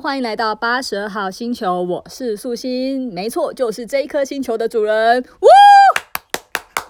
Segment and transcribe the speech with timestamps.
[0.00, 5.20] 欢迎来到八十二号星球，我是素心，没错，就是这一颗星球的主人。
[5.40, 5.48] 哇！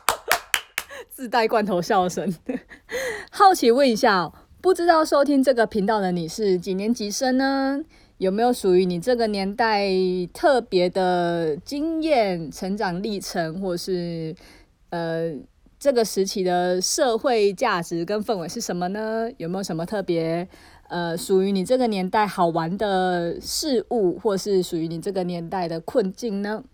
[1.08, 2.36] 自带罐头笑声。
[3.32, 7.80] 好奇问一下，不知道收听这个频道的你是几年级生呢？
[8.18, 9.88] 有没有属于你这个年代
[10.34, 14.34] 特别的经验、成长历程，或是
[14.90, 15.32] 呃
[15.78, 19.30] 这个时期的社会价值跟氛围是什么呢？
[19.38, 20.46] 有没有什么特别
[20.88, 26.64] 呃属于你这个年代好玩的事物，或是属于你这个年代的困境呢？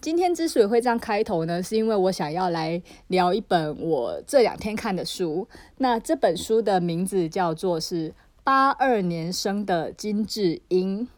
[0.00, 5.48] 今天之所以会这样开头呢，是因为我想要来聊一本我这两天看的书。
[5.78, 8.12] 那这本书的名字叫做是。
[8.46, 11.08] 八二年生的金智英，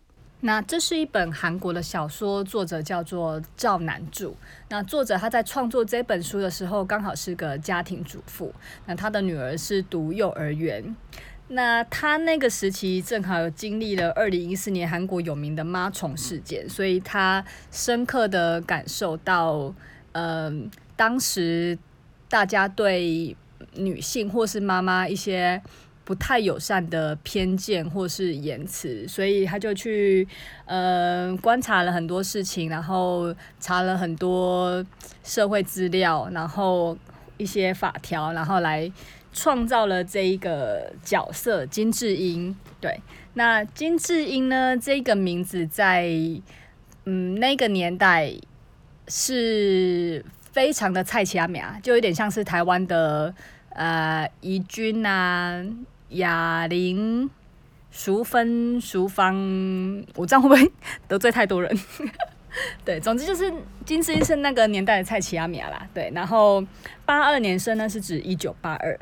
[0.40, 4.34] 那这是一本韩国的小说，作者叫做赵南柱。
[4.70, 8.50] 那作者他在创作这本书的时候，刚好是个家庭主妇。
[8.86, 10.96] 那他的女儿是读幼儿园。
[11.48, 19.74] 那他那个时期正好经历了二零一四年韩国有名的妈虫事件，所以他深刻的感受到，
[20.12, 21.78] 嗯、当时
[22.28, 23.36] 大家对
[23.74, 25.60] 女性或是妈妈一些。
[26.04, 30.26] 不太友善的偏见或是言辞，所以他就去
[30.64, 34.82] 呃观察了很多事情，然后查了很多
[35.22, 36.96] 社会资料，然后
[37.36, 38.90] 一些法条，然后来
[39.32, 42.54] 创造了这一个角色金智英。
[42.80, 43.00] 对，
[43.34, 46.08] 那金智英呢，这个名字在
[47.04, 48.32] 嗯那个年代
[49.08, 53.34] 是非常的菜市仔名，就有点像是台湾的
[53.70, 55.64] 呃怡君啊。
[56.12, 57.28] 雅玲、
[57.90, 59.36] 淑芬、淑芳，
[60.14, 60.72] 我这样会不会
[61.06, 61.78] 得罪太多人？
[62.82, 63.52] 对，总之就是
[63.84, 65.86] 金智英是那个年代的菜市仔名啦。
[65.92, 66.64] 对，然后
[67.04, 68.98] 八二年生呢是指一九八二。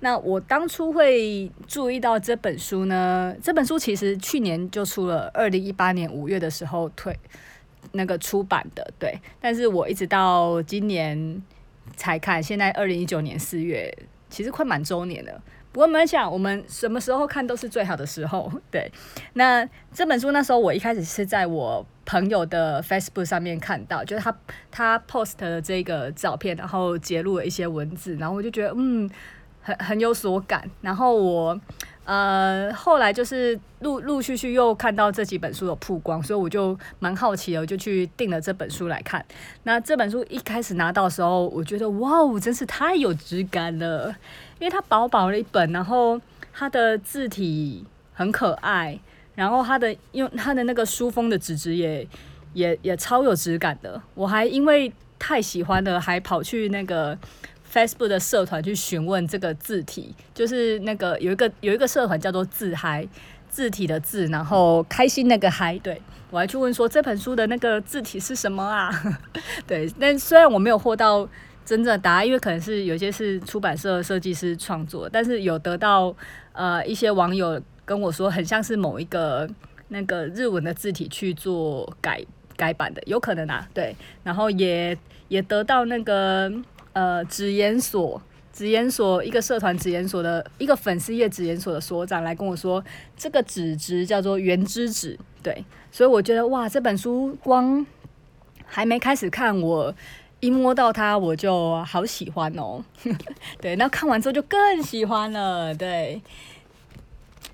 [0.00, 7.14] 那我当初会注意到这本书呢，这本书其实去年就出了，二零一八年五月的时候推
[7.92, 8.90] 那个出版的。
[8.98, 11.42] 对，但是我一直到今年
[11.96, 13.94] 才看，现在二零一九年四月，
[14.28, 15.42] 其实快满周年了。
[15.72, 18.50] 不过没想，我们什么时候看都是最好的时候。
[18.72, 18.90] 对，
[19.34, 24.36] 那这本书那时候我一开始是在我朋友的 Facebook 上面看到，就是他
[24.70, 29.08] 他 post 的这个照片，然后截录了一些文字，然后我就觉得嗯，
[29.78, 30.68] 很有所感。
[30.80, 31.60] 然后我
[32.04, 39.24] 呃后来就是陆陆续续又看到这几本书有曝光，所以我就蛮好奇的，我就去订了这本书来看。
[39.62, 44.14] 那这本书一开始拿到的时候，我觉得哇哦，真是太有质感了。
[44.58, 46.20] 因为它薄薄的一本，然后
[46.52, 47.82] 它的字体
[48.12, 48.98] 很可爱，
[49.34, 52.06] 然后它的用它的那个书封的纸质也
[52.52, 53.98] 也也超有质感的。
[54.14, 57.16] 我还因为太喜欢了，还跑去那个
[57.72, 63.06] Facebook 的社团去询问这个字体，就是那个有一个有一个社团叫做字嗨，
[63.48, 66.00] 字体的字，然后开心那个嗨，对，
[66.30, 68.90] 我还去问说这本书的那个字体是什么啊？
[69.66, 71.28] 对，但虽然我没有获到。
[71.62, 76.12] 真正的答案，因为可能是有些是出版社设计师创作，但是有得到
[76.50, 79.48] 呃一些网友跟我说，很像是某一个
[79.86, 82.20] 那个日文的字体去做改
[82.56, 83.94] 改版的，有可能啊，对。
[84.24, 84.96] 然后也
[85.28, 86.50] 也得到那个
[86.92, 88.20] 呃纸研所
[88.52, 92.84] 纸研所一个社团纸研所的一个粉丝页纸研所的所长来跟我说，
[93.16, 95.64] 这个纸质叫做原汁纸，对。
[95.92, 97.84] 所以我觉得哇，这本书光
[98.64, 99.94] 还没开始看我。
[100.42, 102.82] 一摸到它，我就好喜欢哦。
[103.60, 105.74] 对，那看完之后就更喜欢了。
[105.74, 106.18] 对，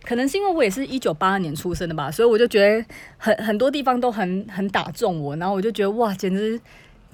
[0.04, 2.86] 可能是因为我也是一九八二年出生的吧，所以我就觉得
[3.18, 5.34] 很很多地方都很很打中我。
[5.34, 6.60] 然后我就觉得哇，简直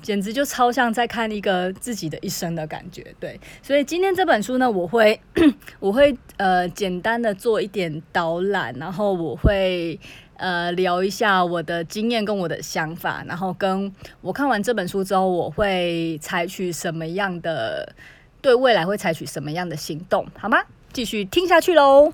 [0.02, 3.14] 简直就超像在看一个自己的一生的感觉。
[3.18, 5.18] 对，所以今天这本书呢，我会
[5.80, 9.98] 我会呃简单的做一点导览，然后我会。
[10.38, 17.94] 呃，聊一下我的经验跟我的想法，然后跟我看完这本书之后，我会采取什么样的，
[18.40, 20.58] 对未来会采取什么样的行动，好吗？
[20.92, 22.12] 继续听下去喽。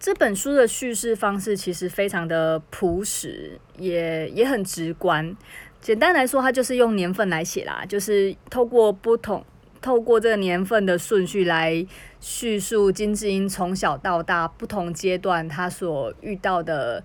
[0.00, 5.36] 这本书的叙事方式其实非常的朴实，也也很直观。
[5.80, 9.44] 简单来说，它就是用年份来写啦，就是透过不同，
[9.80, 11.86] 透过这个年份的顺序来
[12.20, 17.02] 叙述金智英从小到大不同阶段他所遇到的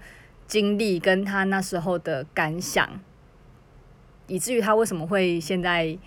[0.48, 3.00] 经历，跟他那时候的感想，
[4.28, 5.98] 以至于他为什么会现在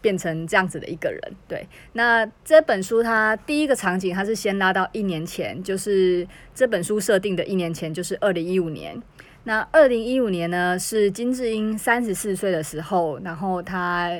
[0.00, 1.20] 变成这样子的一个人。
[1.48, 9.02] 对，那这本书它第一个场景，它是先拉到一年前，就是这本书设定的一年前，就是二零一五年。
[9.44, 14.10] 那二零一五年呢，是金智英三十四岁的时候，然后她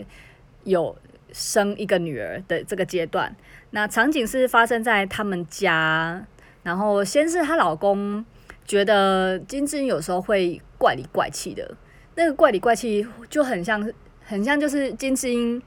[0.65, 0.97] 有。
[1.37, 3.35] 生一个女儿的这个阶段，
[3.71, 6.25] 那场景是发生在他们家，
[6.63, 8.25] 然后先是她老公
[8.65, 11.77] 觉得金智英有时候会怪里怪气的，
[12.15, 13.93] 那个怪里怪气就很像，
[14.23, 15.61] 很像就是金智英，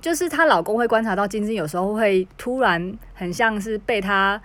[0.00, 4.40] 就是她老公会观察到金智英有时候会突然很像是被她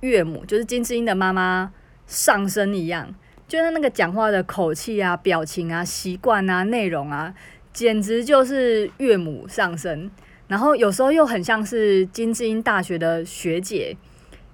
[0.00, 1.72] 岳母，就是金智英的妈妈
[2.06, 3.14] 上身一样，
[3.48, 7.34] 就是那个讲话的口气啊、表情啊、习惯啊、内容啊，
[7.72, 10.10] 简直就是岳母上身。
[10.46, 13.96] 然后有时候又很像是金智英大学的学姐，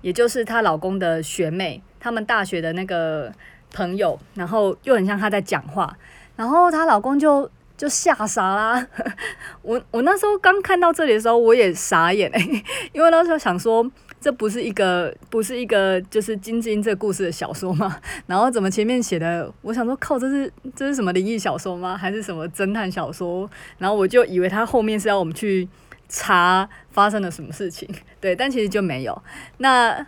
[0.00, 3.32] 也就是她老公的学妹，他们大学的那个
[3.72, 5.96] 朋友，然后又很像她在讲话，
[6.36, 8.86] 然后她老公就就吓傻啦。
[9.62, 12.40] 我我那时候刚看到这里的时候，我也傻眼哎、
[12.92, 13.88] 因为那时候想说，
[14.24, 18.00] 这不是一个不是一个就是金智英这故事的小说吗？
[18.26, 21.94] 然后怎么前面写的，我想说靠，这是这是什么灵异小说吗？
[21.94, 23.50] 还是什么侦探小说？
[23.76, 25.68] 然后我就以为他后面是要我们去。
[26.06, 27.88] 查发生了什么事情，
[28.20, 29.22] 对，但其实就没有。
[29.56, 30.06] 那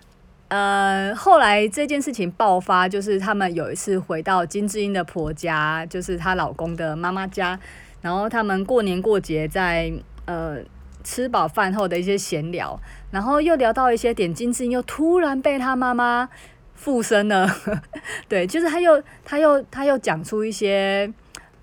[0.49, 7.59] 呃，后来这件事情爆发，就是他们有一次回到金智英的婆家，就是她老公的妈妈家，
[8.03, 9.91] 然后他们过年过节在
[10.27, 10.59] 呃
[11.03, 12.79] 吃饱饭后的一些闲聊，
[13.17, 16.29] 然后又聊到一些点，金智英又突然被她妈妈
[16.75, 17.49] 附身了，
[18.29, 21.11] 对，就是他又他又他又讲出一些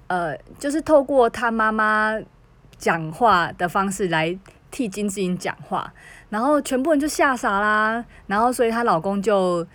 [0.07, 2.19] 呃，就是透过他妈妈。
[2.75, 4.37] 讲话的方式来
[4.69, 5.93] 替金智英讲话，
[6.29, 8.03] 然后全部人就吓傻啦。
[8.27, 9.65] 然后，所以她老公就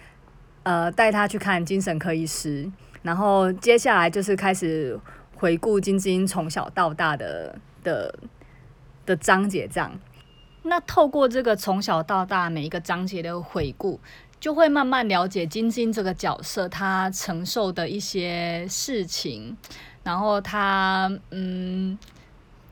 [0.62, 2.70] 呃带她去看精神科医师。
[3.00, 4.98] 然后接下来就是开始
[5.36, 8.14] 回顾金智英从小到大的的
[9.06, 9.90] 的章节，这样。
[10.62, 14.00] 那透过这个从小到大每一个章节的回顾，
[14.38, 19.56] 就会慢慢了解金智英这个角色她承受的一些事情，
[20.02, 21.98] 然后她嗯。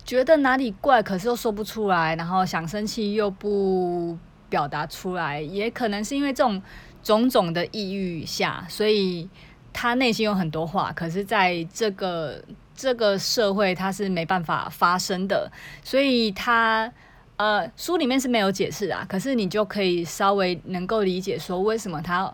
[0.04, 4.16] 觉得哪里怪，可是又说不出来，然后想生气又不
[4.48, 6.62] 表达出来，也可能是因为这种
[7.02, 9.28] 种种的抑郁下，所以
[9.72, 12.40] 他内心有很多话，可是在这个
[12.72, 15.50] 这个社会他是没办法发生的，
[15.82, 16.92] 所以他
[17.36, 22.32] 呃书里面是没有解释啊，可是你就可以稍微能够理解说为什么他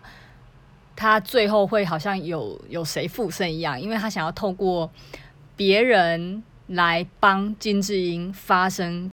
[0.96, 4.90] 他最后会好像有有谁附身一样，因为他想要透过
[5.56, 6.42] 别人。
[6.68, 9.10] 来帮金智英发声。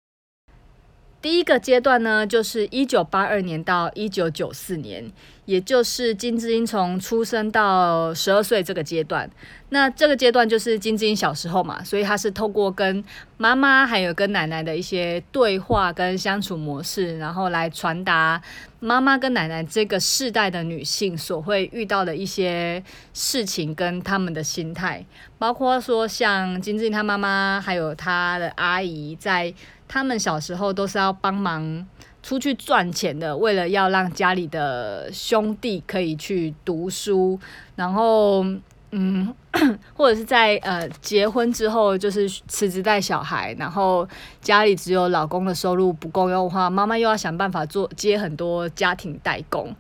[1.22, 5.12] 第一个阶段呢，就是一九八二年到一九九四年，
[5.44, 9.30] 也就是金智英从出生到十二岁这个阶段。
[9.72, 13.04] 那这个阶段就是金智英小时候嘛，所以她是透过跟
[13.36, 18.42] 妈妈还有跟奶奶的一些对话跟相处模式，然后来传达
[18.80, 22.82] 妈妈跟奶奶这个世代的女性所会遇到的一些
[23.14, 25.06] 事情跟他们的心态，
[25.38, 29.54] 包括说像金智英她妈妈还有她的阿姨在。
[29.90, 31.86] 他们小时候都是要帮忙
[32.22, 37.40] 出去赚钱的，为了要让家里的兄弟可以去读书，
[37.76, 38.46] 然后
[38.92, 39.34] 嗯，
[39.96, 44.08] 或者是在呃结婚之后就是辞职带小孩，然后
[44.42, 49.76] 家里只有老公的收入不够用的话，妈妈又要想办法做接很多家庭代工。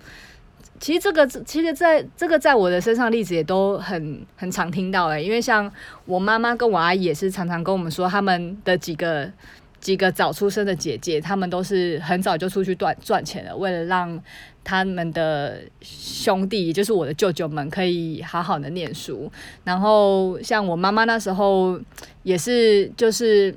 [0.79, 5.69] 其实这个其实在这个在我的身上例子也都很很常听到诶，因为像
[6.05, 9.31] 我妈妈跟我阿姨也是常常跟我们说他们的几个。
[9.79, 14.21] 几个早出生的姐姐，她们都是很早就出去赚赚钱了，为了让
[14.63, 19.31] 他们的兄弟，也就是我的舅舅们，可以好好的念书。
[19.63, 21.79] 然后像我妈妈那时候
[22.23, 23.55] 也是，就是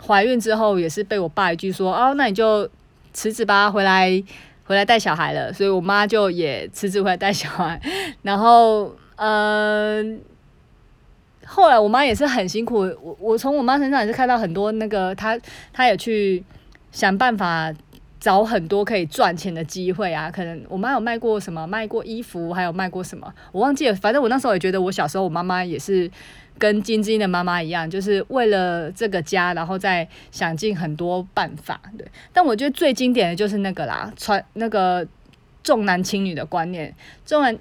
[0.00, 2.68] 怀孕之后也是被我爸一句说：“哦，那你就
[3.12, 4.22] 辞职吧，回来
[4.64, 7.80] 回来带小孩了。”所以我妈就也辞职回来带小孩。
[8.22, 10.18] 然后，嗯、呃。
[11.46, 15.38] 后来我妈也是很辛苦，我我从我妈身上也是看到很多那个她
[15.72, 16.42] 她也去
[16.90, 17.72] 想办法
[18.18, 20.30] 找很多可以赚钱的机会啊。
[20.30, 23.94] 可能我妈有卖过什么，卖过衣服，还有卖过什么，我忘记了。
[23.94, 26.10] 反正我那时候也觉得，我小时候我妈妈也是
[26.58, 31.80] 跟金智英的妈妈一样，就是为了这个家，然后再想尽很多办法。
[31.96, 35.06] 对，但我觉得最经典的就是那个啦，传那个
[35.62, 36.92] 重男轻女的观念，
[37.24, 37.56] 重男。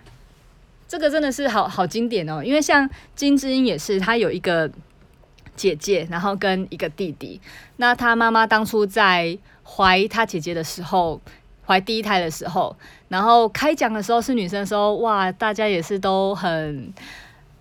[0.96, 4.72] 这个真的是好好经典哦，因为像金智英也是，她有一个
[5.54, 7.42] 姐姐，然后跟一个弟弟。
[7.76, 11.20] 那她妈妈当初在怀她姐姐的时候，
[11.68, 12.74] 怀第一胎的时候，
[13.10, 16.94] 然后开讲的时候是女生的时候，哇，大家也是都很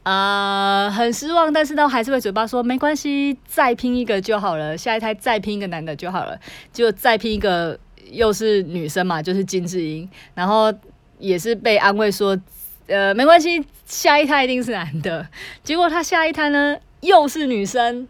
[0.05, 6.39] 啊、很失望，但是都还是会嘴巴说没关系，再拼一个就好了，下一胎再拼一个男的就好了，
[6.73, 7.77] 就再拼一个
[8.13, 10.73] 又是女生嘛，就是金智英，然后
[11.19, 12.39] 也是被安慰说。
[12.87, 15.27] 呃，没关系，下一胎一定是男的。
[15.63, 18.07] 结果他下一胎呢，又是女生。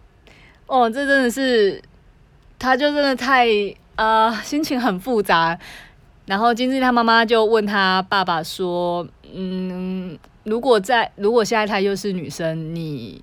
[0.66, 1.81] 哦，这真的是，
[2.59, 3.47] 他就真的太
[3.97, 5.59] 呃，心情很复杂。
[6.26, 13.21] 然后金智他妈妈就问他爸爸说：“嗯，如果在如果下一胎又是女生，你。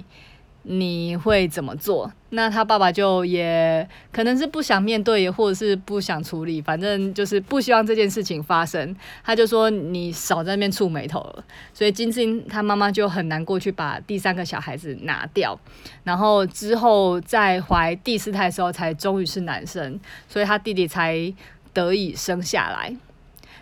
[0.63, 2.11] 你会怎么做？
[2.29, 8.95] 那他爸爸就也可能是不想面对，或者是不想处理，反正就是不希望这件事情发生。
[9.23, 15.59] 他就说：“你少在那边触霉头了。”所以金智英他妈妈就很难过去把第三个小孩子拿掉，
[16.03, 19.99] 然后之后在怀第四胎的时候才终于是男生，
[20.29, 21.33] 所以他弟弟才
[21.73, 22.95] 得以生下来。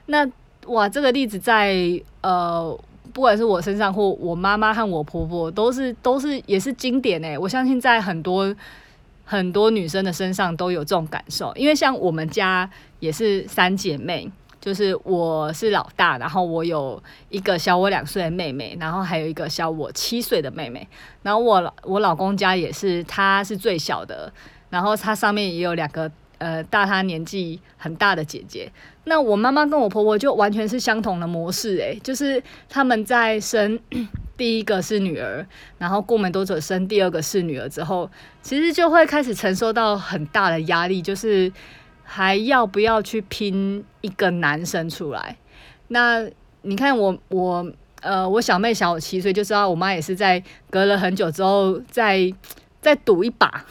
[0.07, 0.29] 那
[0.67, 2.79] 哇，这个例子在呃。
[3.13, 7.37] 不管是我身上或我妈妈和我婆婆，都是都是也是经典诶。
[7.37, 8.55] 我相信在很多
[9.25, 20.87] 很多女生的身上都有这种感受，因为像我们家也是三姐妹，就是我是老大，然后我有一个小我两岁的妹妹，然后还有一个小我七岁的妹妹，
[21.23, 24.31] 然后我我老公家也是，他是最小的，
[24.69, 26.11] 然后他上面也有两个。
[26.39, 28.71] 呃，大他年纪很大的姐姐，
[29.03, 33.77] 那我妈妈跟我婆婆就完全是相同的模式，诶，就是他们在生
[34.35, 35.45] 第一个是女儿，
[35.77, 38.09] 然后过没多久生第二个是女儿之后，
[38.41, 41.51] 其实就会开始承受到很大的压力，就是
[42.03, 45.35] 还要不要去拼一个男生出来？
[45.89, 46.25] 那
[46.61, 47.69] 你看我我
[48.01, 52.33] 呃，我小妹小我七岁，就知道我妈也是在隔了很久之后再
[52.79, 53.65] 再赌一把。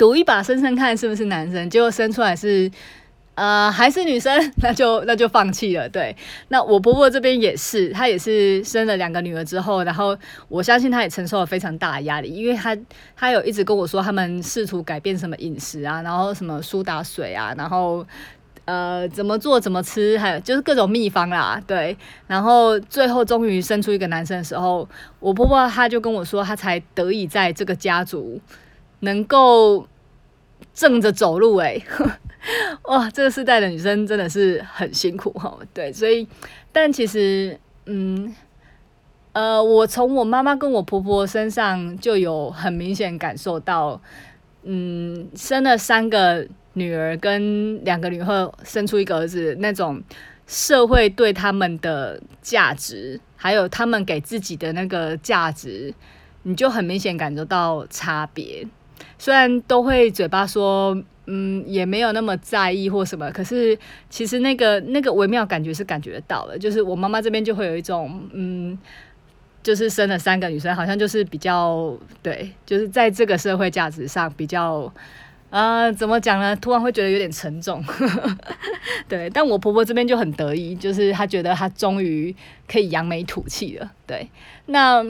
[0.00, 2.70] 赌一把生生看是不是男生，结果生出来是，
[3.34, 5.86] 呃，还是女生， 那就那就放弃了。
[5.86, 6.16] 对，
[6.48, 10.16] 那我婆婆这边也是，她也是生了两个女儿之后，然后
[10.48, 12.74] 我相信她也承受了非常大的压力，因为她
[13.14, 18.02] 她有一直跟我说，他们试图改变什么饮食啊，然后什么苏打水啊，然后
[18.64, 21.94] 呃怎么做怎么吃，还有就是各种秘方啦，对，
[22.26, 24.88] 然后最后终于生出一个男生的时候，
[25.18, 28.40] 我婆婆她就跟我说，她才得以在这个家族。
[29.00, 29.86] 能够
[30.72, 31.84] 正着走路，欸，诶，
[32.84, 35.58] 哇，这个世代的女生真的是很辛苦哈。
[35.74, 36.26] 对，所以，
[36.72, 38.34] 但其实，嗯，
[39.32, 44.00] 呃，我从我妈妈跟我婆婆身上就有很明显感受到，
[44.62, 50.02] 嗯，生了三个女儿跟两个女儿，生出一个儿子，那种
[50.46, 55.92] 社会对他们的价值，还有他们给自己的那个价值，
[56.42, 58.66] 你就很明显感受到差别。
[59.20, 60.96] 虽然都会嘴巴说，
[61.26, 66.58] 嗯，也没有那么在意或什么，可是其实那个那个微妙感觉是感觉得到的。
[66.58, 68.78] 就是我妈妈这边就会有一种，嗯，
[69.62, 74.90] 就是生了三个女生，好像就是比较对，就是在这个社会价值上比较，
[75.50, 76.56] 呃，怎么讲呢？
[76.56, 77.84] 突然会觉得有点沉重，
[79.06, 79.28] 对。
[79.28, 82.34] 但我婆婆这边就很得意，就是她觉得她终于
[82.66, 84.30] 可以扬眉吐气了，对。
[84.64, 85.04] 那。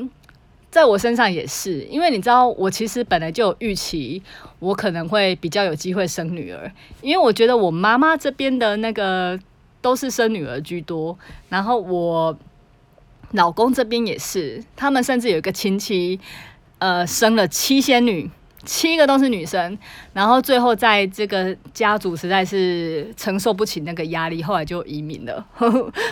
[0.70, 4.22] 在我身上也是，因为你知道，我其实本来就有预期，
[4.60, 6.70] 我可能会比较有机会生女儿，
[7.02, 9.38] 因为我觉得我妈妈这边的那个
[9.80, 12.38] 都是生女儿居多，然后我
[13.32, 16.20] 老公这边也是，他们甚至有一个亲戚，
[16.78, 18.30] 呃，生了七仙女。
[18.66, 19.78] 七个都是女生，
[20.12, 25.42] 然后最后在这个家族实在是承受不起那个压力，后来就移民了，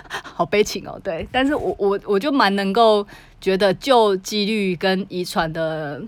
[0.08, 0.98] 好悲情哦。
[1.04, 3.06] 对，但是我我我就蛮能够
[3.40, 6.02] 觉得，就几率跟遗传的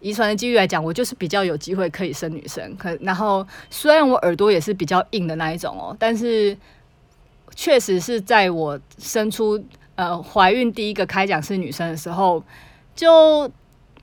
[0.00, 2.76] 遗传的几率来讲，我就是比较有机会可以生女生。
[2.76, 6.56] 可然后虽然我耳朵也是比较硬的那一种哦，但是
[7.54, 9.62] 确实是在我生出
[9.94, 12.42] 呃怀孕第一个开奖是女生的时候
[12.94, 13.50] 就。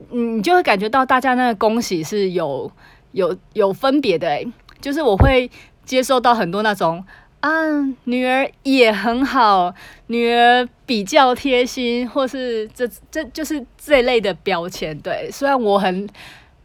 [0.10, 2.70] 你就会感觉到大家那个恭喜是有
[3.14, 4.46] 有有分别的诶，
[4.82, 5.50] 就是我会
[5.86, 7.02] 接受到很多那种
[7.46, 7.52] 啊，
[8.06, 9.72] 女儿也很好，
[10.08, 14.98] 女儿比较贴心，或是这这就是这类的标签。
[15.02, 16.10] 对，虽然我很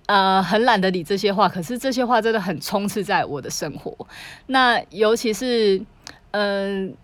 [0.07, 3.95] 呃很懒得理这些话，可是这些话真的很充斥在我的生活。
[4.47, 5.83] 那尤其是
[6.31, 6.95] 嗯。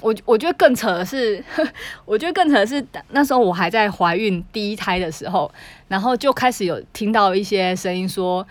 [0.00, 1.42] 我我觉得更扯的是，
[2.04, 5.50] 我觉得更扯的是，那时候我还在怀孕第一胎的时候，
[5.88, 8.46] 然后就开始有听到一些声音说：“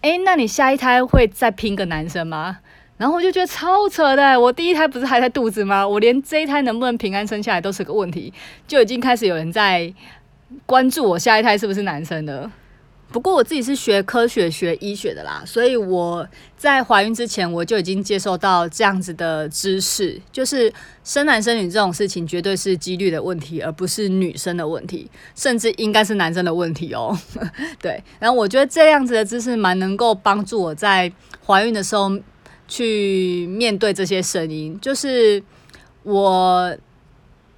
[0.00, 2.58] 诶，那你下一胎会再拼个男生吗？”
[2.98, 5.86] 然后我就觉得超扯的，我第一胎不是还在肚子吗？
[5.86, 8.30] 我连这一胎能不能平安生下来都是个问题，
[8.66, 9.90] 就已经开始有人在
[10.66, 12.50] 关注我下一胎是不是男生了。
[13.10, 16.28] 不过我自己是学科学、学医学的啦，所以我
[16.58, 20.70] 在怀孕之前我就已经接受到这样子的知识，就是
[21.04, 27.18] 生男生女这种事情绝对是几率的问题，而不是女生的问题，甚至应该是男生的问题哦。
[27.80, 31.10] 对，然后我觉得这样子的知识蛮能够帮助我在
[31.46, 32.10] 怀孕的时候
[32.68, 35.42] 去面对这些声音，就是
[36.04, 36.76] 我。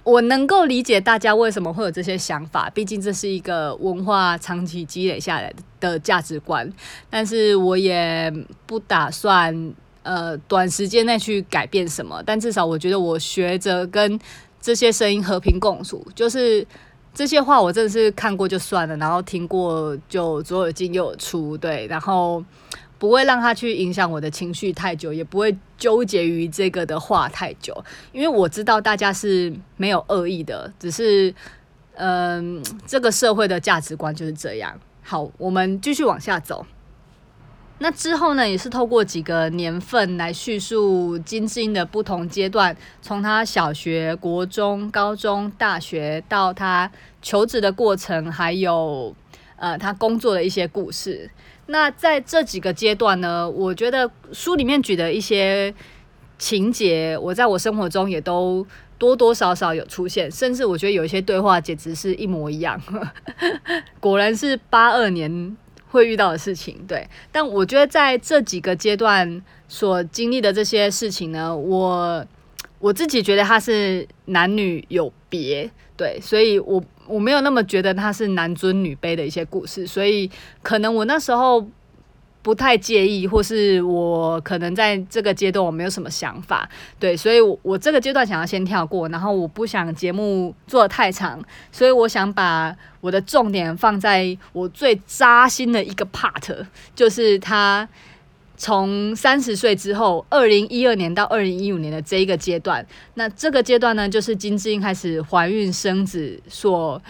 [0.03, 6.67] 我能够理解大家为什么会有这些想法，毕竟这是一个文化长期积累下来的价值观。
[7.07, 8.33] 但是我也
[8.65, 14.19] 不打算呃短时间内去改变什么，但至少我觉得我学着跟
[14.59, 16.65] 这些声音和平共处，就是
[17.13, 22.43] 这些话我真的是看过就算了，然后听过就左耳进右耳出，对，然后
[23.01, 27.75] 不会让他去影响我的情绪太久，也不会纠结于这个的话太久，
[28.11, 31.33] 因为我知道大家是没有恶意的，只是
[31.95, 34.79] 嗯，这个社会的价值观就是这样。
[35.01, 36.63] 好，我们继续往下走。
[37.79, 49.15] 那之后呢，也是透过几个年份来叙述金智英的不同阶段，从他小学、国中、高中、大学到他求职的过程，还有
[49.55, 51.27] 呃他工作的一些故事。
[51.67, 55.73] 那在这几个阶段呢，我觉得书里面举的一些
[56.37, 58.65] 情节，我在我生活中也都
[58.97, 62.81] 多多少少有出现，甚至我觉得有一些对话简直是一模一样。
[63.99, 65.57] 果然是八二年。
[65.91, 72.25] 会遇到的事情，对，但我觉得在这几个阶段所经历的这些事情呢，我
[72.79, 80.29] 我自己觉得它是男女有别，对，所以我我没有那么觉得他是男尊女卑的一些故事，所以
[80.63, 81.67] 可能我那时候。
[82.43, 86.67] 不太介意，或是我可能在这个阶段我没有什么想法，
[86.99, 91.39] 对，所以我我这个阶段想要先跳过，然后我不想节目做得太长，
[91.71, 96.65] 所以我想把我的重点放在我最扎心的一个 part，
[96.95, 97.87] 就是他
[98.61, 107.01] 从三十岁之后，二零一二年到二零一五年的这一个阶段，那这个阶段呢，就是金智英开始怀孕生子所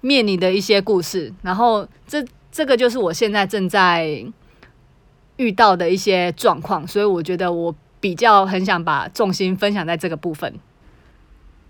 [0.00, 4.24] 面临的一些故事，然后这这个就是我现在正在。
[5.38, 10.54] 遇到的一些状况，所以我觉得我比较很想把重心分享在这个部分。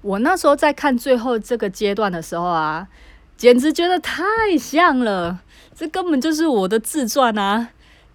[0.02, 2.88] 我那时候在看最后这个阶段的时候啊，
[3.36, 4.22] 简直觉得太
[4.58, 5.38] 像了，
[5.74, 7.70] 这根本就是我的自传啊！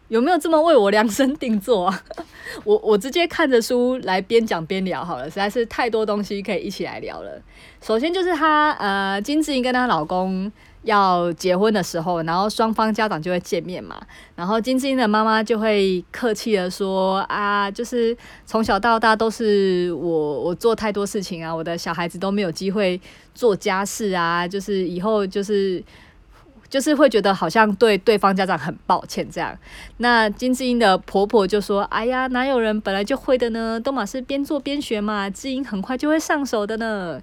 [0.10, 2.04] 有没有这么为我量身定做啊？
[2.64, 7.42] 我我直接看着书来边讲边聊好了，实在是太多东西可以一起来聊了。
[7.82, 10.52] 首先就是她呃，金智英跟她老公。
[10.84, 14.00] 要结婚的时候，然后双方家长就会见面嘛，
[14.36, 23.02] 然后金智英的妈妈就会客气的说啊，就是从小到大都是我我做太多事情啊，我的小孩子都没有机会
[23.36, 25.84] 做家事啊，就是以后就是
[26.70, 29.58] 就是会觉得好像对对方家长很抱歉这样。
[29.98, 33.80] 那金智英的婆婆就说，哎呀，哪有人本来就会的呢？
[33.80, 37.22] 都马是边做边学嘛，智英很快就会上手的呢。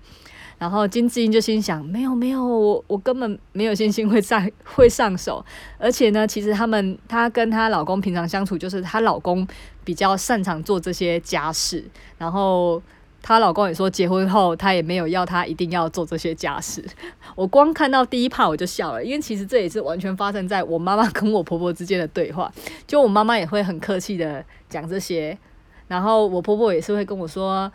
[0.56, 5.44] 然后金智英就心想：没有没有，我我根本没有信心会上会上手。
[5.78, 9.46] 而且呢，其实他们她跟她老公平常相处，就是她老公
[9.82, 11.84] 比较擅长做这些家事。
[12.16, 12.80] 然后
[13.26, 16.84] 她老公也说，结婚后他也没有要她一定要做这些家事。
[17.34, 22.52] 我光看到第一怕我就笑了，因为其实这也是完全发生在我妈妈跟我婆婆之间的对话。
[22.86, 25.36] 就我妈妈也会很客气的讲这些，
[25.88, 27.72] 然后我婆婆也是会跟我说。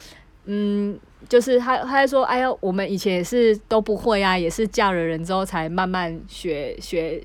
[0.52, 7.22] 嗯，就是她，她在说，哎呀，我们以前也是都不会啊，也是嫁了人之后才慢慢学学，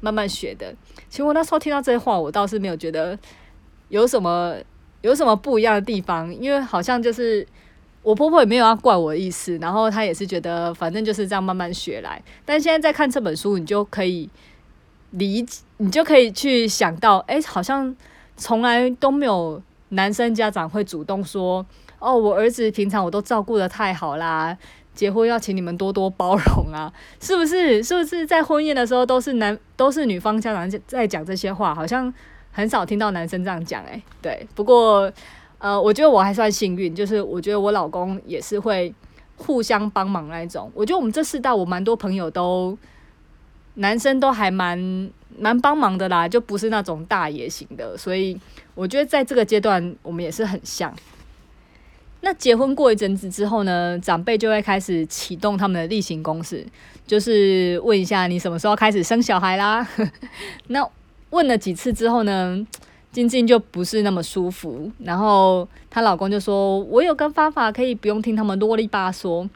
[0.00, 0.72] 慢慢学的。
[1.08, 3.18] 其实我那时候听到这些话，我倒是没有觉得
[3.88, 4.54] 有什么
[5.00, 7.44] 有什么不一样的地方，因为好像就是
[8.02, 12.22] 我婆婆也没有要怪我的意思，然后她也是觉得反正就是这样慢慢学来。
[12.44, 14.28] 但现在在看这本书，你就可以
[15.10, 17.94] 理解，你就可以去想到，哎，好像
[18.36, 21.64] 从来都没有男生家长会主动说。
[22.02, 24.56] 哦，我儿子平常我都照顾得太好啦，
[24.94, 27.82] 结婚要请你们多多包容啊，是不是？
[27.84, 31.74] 是不是在婚宴的时候都是男都是女方家长在讲这些话？
[31.74, 32.10] 好像
[32.52, 35.12] 很少听到男生这样讲诶，对，不过
[35.60, 38.92] 呃，我觉得我还算幸运，就是我觉得我老公也是会
[39.36, 40.70] 互相帮忙那一种。
[40.74, 42.76] 我觉得我们这世代我蛮多朋友都
[43.74, 48.38] 男生都还蛮蛮帮忙的啦，就不是那种大爷型的，所以
[48.74, 50.94] 我觉得在这个阶段我们也是很像。
[52.22, 56.66] 那结婚过一阵子之后呢，长辈就会开始启动他们的例行公事，
[57.06, 59.86] 就是问一下你什么时候开始生小孩啦。
[60.68, 60.86] 那
[61.30, 62.66] 问了几次之后呢，
[63.12, 69.48] 金智英就不是那么舒服，然后她老公就说：“我有个方法可以不用听他们啰里吧嗦。”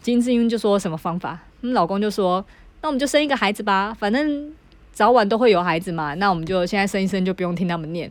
[0.00, 2.44] 金智英就说：“什么方法？”那老公就说
[2.80, 4.50] ：“那我们就生一个孩子吧，反正
[4.92, 6.14] 早晚都会有孩子嘛。
[6.14, 8.10] 那我们就现在生一生，就不用听他们念。”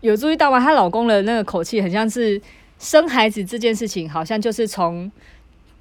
[0.00, 0.60] 有注意到吗？
[0.60, 2.40] 她老公的那个口气很像是
[2.78, 5.10] 生孩子这件事情，好像就是从，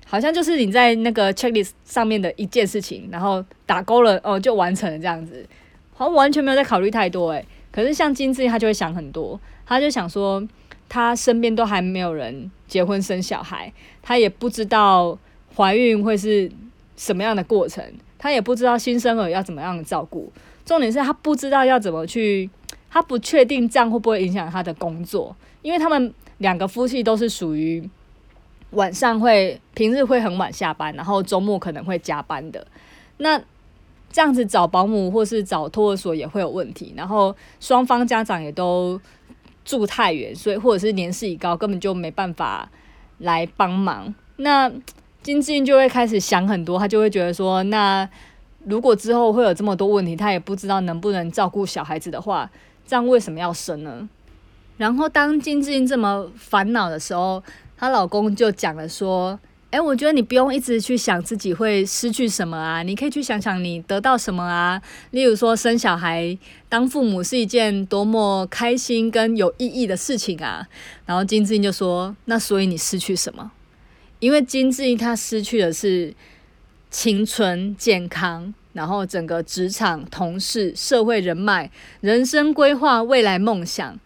[0.08, 5.46] 好像就是你在那个 checklist 上面的一件事情，然后打勾了哦，就完成了这样子，
[5.94, 7.46] 好像完全没有在考虑太多诶。
[7.72, 10.46] 可是像金智英，她就会想很多，她就想说，
[10.88, 15.18] 她身边都还没有人结婚生小孩，她也不知道
[15.56, 16.52] 怀孕会是
[16.96, 17.84] 什么样的过程，
[18.18, 20.32] 她也不知道新生儿要怎么样的照顾，
[20.66, 22.50] 重点是她不知道要怎么去。
[22.92, 27.88] 他不确定这样会不会影响他的工作，因为他们两个夫妻都是属于
[28.72, 32.66] 晚上会平日会很晚下班，然后周末可能会加班的。
[33.18, 33.40] 那
[34.12, 39.00] 这样子找保姆或是找托儿所也会有问题，然后双方家长也都
[39.64, 42.70] 住太远，所以或者是年事已高，根本就没办法
[43.20, 44.14] 来帮忙。
[44.38, 44.72] 那
[45.22, 48.10] 金智英就会开始想很多，他就会觉得说，那
[48.66, 52.50] 如果之后会有这么多问题，他也不知道能不能照顾小孩子的话，
[52.88, 54.10] 这样为什么要生呢？
[54.78, 57.44] 然后当金智英这么烦恼的时候，
[57.78, 59.40] 她老公就讲了说。
[59.72, 64.82] 哎，我觉得你不用一直去想自己会失去什么啊，你可以去想想你得到什么啊。
[65.12, 66.36] 例如说，生小孩、
[66.68, 70.68] 当父母是一件多么开心跟有意义的事情啊。
[71.06, 73.52] 然后金智英就说：“那所以你失去什么？
[74.20, 76.12] 因为金智英她失去的是
[76.90, 81.70] 青春、健康，然后整个职场、同事、社会人脉、
[82.02, 84.00] 人生规划、未来梦想。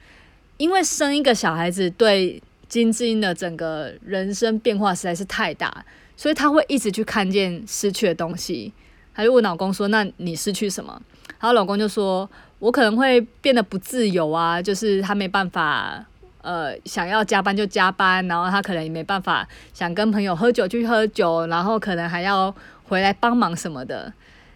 [0.58, 5.86] 因为生一个小孩子对。”金智英的整个人生变化实在是太大，
[6.18, 8.74] 所以她会一直去看见失去的东西。
[9.14, 11.00] 她就问老公说：“那你失去什么？”
[11.40, 16.04] 然后老公就说：“我可能会变得不自由啊，就是他没办法，
[16.42, 22.52] 呃，想要加班就加班，然后他可能也没办法想跟朋友喝酒就去喝酒，然后可能还要
[22.86, 24.12] 回来帮忙什么的。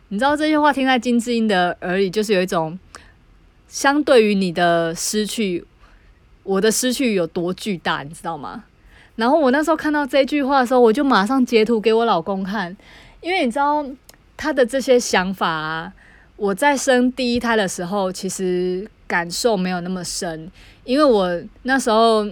[0.07, 2.79] 你知道这些话听在金智英的耳里，就是有一种
[3.67, 5.63] 相对于你的失去。
[6.47, 8.63] 我的失去有多巨大，你知道吗？
[9.17, 12.73] 然后我那时候看到这句话的时候，我就马上截图给我老公看，
[13.19, 13.85] 因为你知道
[14.37, 15.91] 他的这些想法啊，
[16.37, 20.49] 我在生第一胎的时候其实感受没有那么深，
[20.85, 22.25] 因为我那时候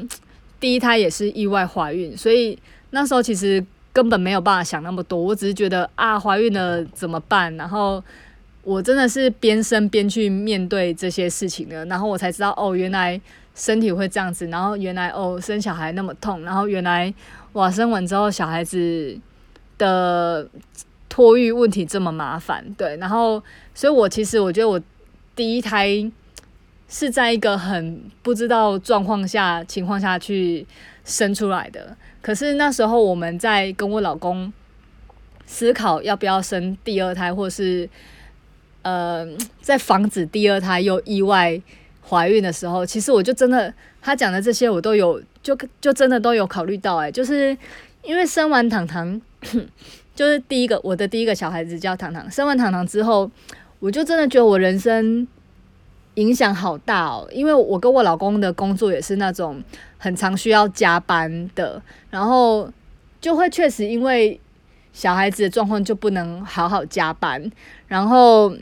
[0.62, 2.58] 第一胎也是意外怀孕，所以
[2.92, 7.54] 那时候其实根本没有办法想那么多，我只是觉得啊，怀孕了怎么办？
[7.58, 8.02] 然后
[8.64, 13.20] 我真的是边生边去面对这些事情的，然后我才知道哦，原来。
[13.56, 17.12] 身体会这样子，然后原来哦，生小孩那么痛，然后原来
[17.54, 19.18] 哇，生完之后小孩子
[19.78, 20.46] 的
[21.08, 23.42] 托育问题这么麻烦，对，然后
[23.74, 24.80] 所以我其实我觉得我
[25.38, 25.90] 第一胎
[26.90, 30.68] 是在一个很不知道状况下情况下去
[31.06, 34.52] 生出来的，可是那时候我们在跟我老公
[35.46, 37.90] 思考要不要生第二胎，或是
[38.82, 39.26] 呃，
[39.62, 41.62] 在防止第二胎又意外。
[42.08, 46.98] 怀孕的时候，其实我就真的，他讲的这些我都有，就就真的都有考虑到。
[46.98, 47.58] 哎，就是
[48.04, 49.20] 因为生完糖糖，
[50.14, 53.30] 就是第一个我的第一个小孩子叫糖糖，生完糖糖之后，
[53.80, 55.28] 我就真的觉得我人生
[56.14, 57.28] 影响好大哦。
[57.32, 59.64] 因为我跟我老公的工作也是那种
[59.98, 62.72] 很常需要加班的，然后
[63.20, 64.40] 就会确实因为
[64.94, 67.52] 小孩子的状况就不能好好加班，
[67.88, 68.54] 然后。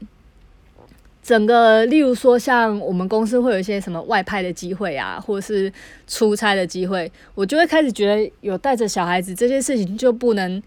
[1.23, 5.71] 整个，例如说，像我们公司会有一些什么外派的机会啊，或者是
[6.05, 10.61] 出差的机会，我就会开始觉得有带着小孩子这件事情就不能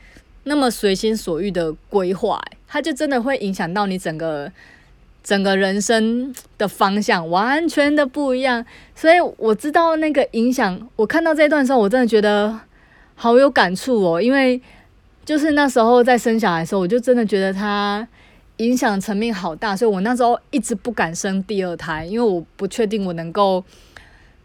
[0.45, 4.51] 那么随心所欲的规划，它就真的会影响到你整个
[5.23, 8.65] 整个人生的方向，完全的不一样。
[8.95, 12.59] 所以我知道那个影响，我看到这一段的时候，我真的觉得
[13.15, 14.59] 好有感触哦，因为
[15.23, 18.09] 就是那时候在生小孩的时候，我就真的觉得他。
[18.59, 23.63] 影响层面好大，所以我那时候一直不敢生第二胎，因为我不确定我能够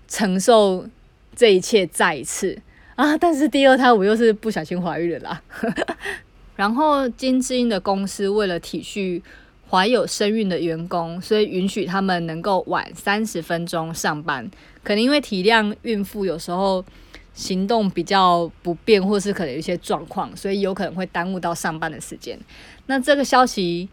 [0.08, 0.86] 承受
[1.34, 2.60] 这一切再一次
[2.96, 3.18] 啊。
[3.18, 5.42] 但是第二胎我又是不小心怀孕了啦。
[6.58, 9.22] 然后金智英的公司为了体恤
[9.70, 14.52] 怀有身孕的员工，所以允许他们能够晚三十分钟上班。
[14.84, 16.84] 可能因为体谅孕妇有时候
[17.34, 22.38] 行动比较不便，或是可能有一些状况，所以有可能会耽误到上班的时间。
[22.88, 23.88] 那这个消息。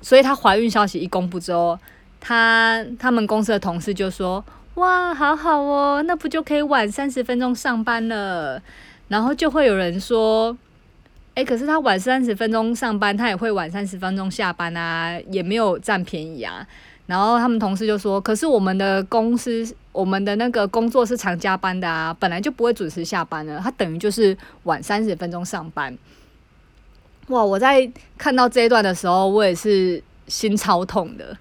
[0.00, 1.78] 所以她怀孕消息一公布之后，
[2.20, 8.62] 她他们公司的同事就说：“哇，好好哦，那不就可以晚三十分钟上班了？”
[9.08, 10.56] 然后就会有人说
[11.34, 16.66] ：“诶，可是她晚三十分钟上班，她也会晚三十分钟下班啊，也没有占便宜啊。”
[17.06, 25.96] 然后他们同事就说：“可是我们的公司，我们的那个工作是常加班的啊，本来就不会准时下班了，他等于就是晚三十分钟上班。”
[27.28, 27.44] 哇！
[27.44, 31.36] 我在看到这一段的时候，我也是心超痛的，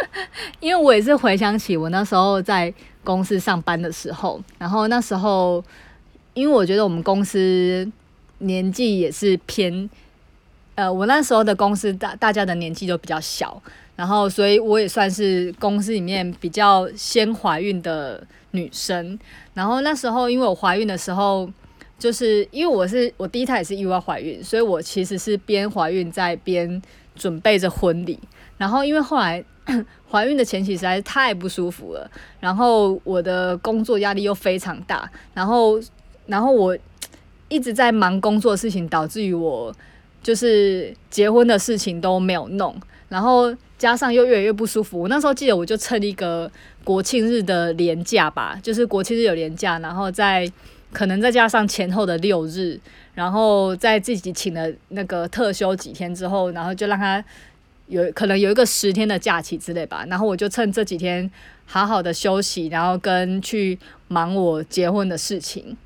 [0.60, 2.72] 因为我也是回想起我那时候在
[3.04, 5.62] 公司上班的时候，然后那时候，
[6.32, 7.86] 因为我觉得我们公司
[8.38, 9.88] 年纪也是偏，
[10.74, 13.62] 呃，我那时候的公司大大家的年纪都比较小，
[13.94, 19.18] 然后所以我也算是公司里面比较先怀孕的女生，
[19.52, 21.50] 然后那时候因为我怀孕的时候。
[21.98, 26.80] 就是因为我是我第一胎也是意外怀孕，所以我其实是边怀孕在边
[27.14, 28.18] 准备着婚礼。
[28.58, 29.44] 然后因为后来
[30.10, 35.80] 怀孕的前期实在是太不舒服了，然后我的工作压力又非常大，然后
[36.26, 36.76] 然后我
[37.48, 39.74] 一直在忙工作的事情，导致于我
[40.22, 42.74] 就是结婚的事情都没有弄，
[43.08, 45.00] 然后加上又越来越不舒服。
[45.00, 46.50] 我那时候记得，我就趁一个
[46.82, 50.50] 国庆日的连假吧，就是国庆日有连假，然后在
[50.96, 52.80] 可能再加上前后的六日，
[53.12, 57.22] 然后在自己请了那个特休几天之后，然后就让他
[57.88, 61.30] 有可能有一个十天的假期之类吧，然后我就趁这几天
[61.66, 63.78] 好好的休息，然后跟去
[64.08, 65.76] 忙我结婚的事情。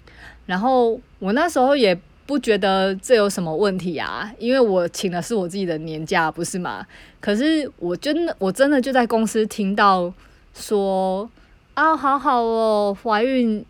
[0.47, 1.93] 然后我那时候也
[2.25, 6.87] 不觉得这有什么问题啊，因为我请的是我自己的年假，不是吗？
[7.19, 10.15] 可是我真的，我真的就在公司听到
[10.55, 11.29] 说
[11.75, 13.65] 啊，好好哦，怀孕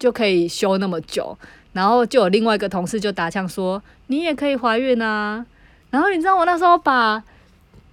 [0.00, 1.38] 就可以休那么久，
[1.74, 5.46] 然后就有另外一个同事就打枪说你也可以怀孕啊。
[5.90, 7.22] 然后你知道我那时候把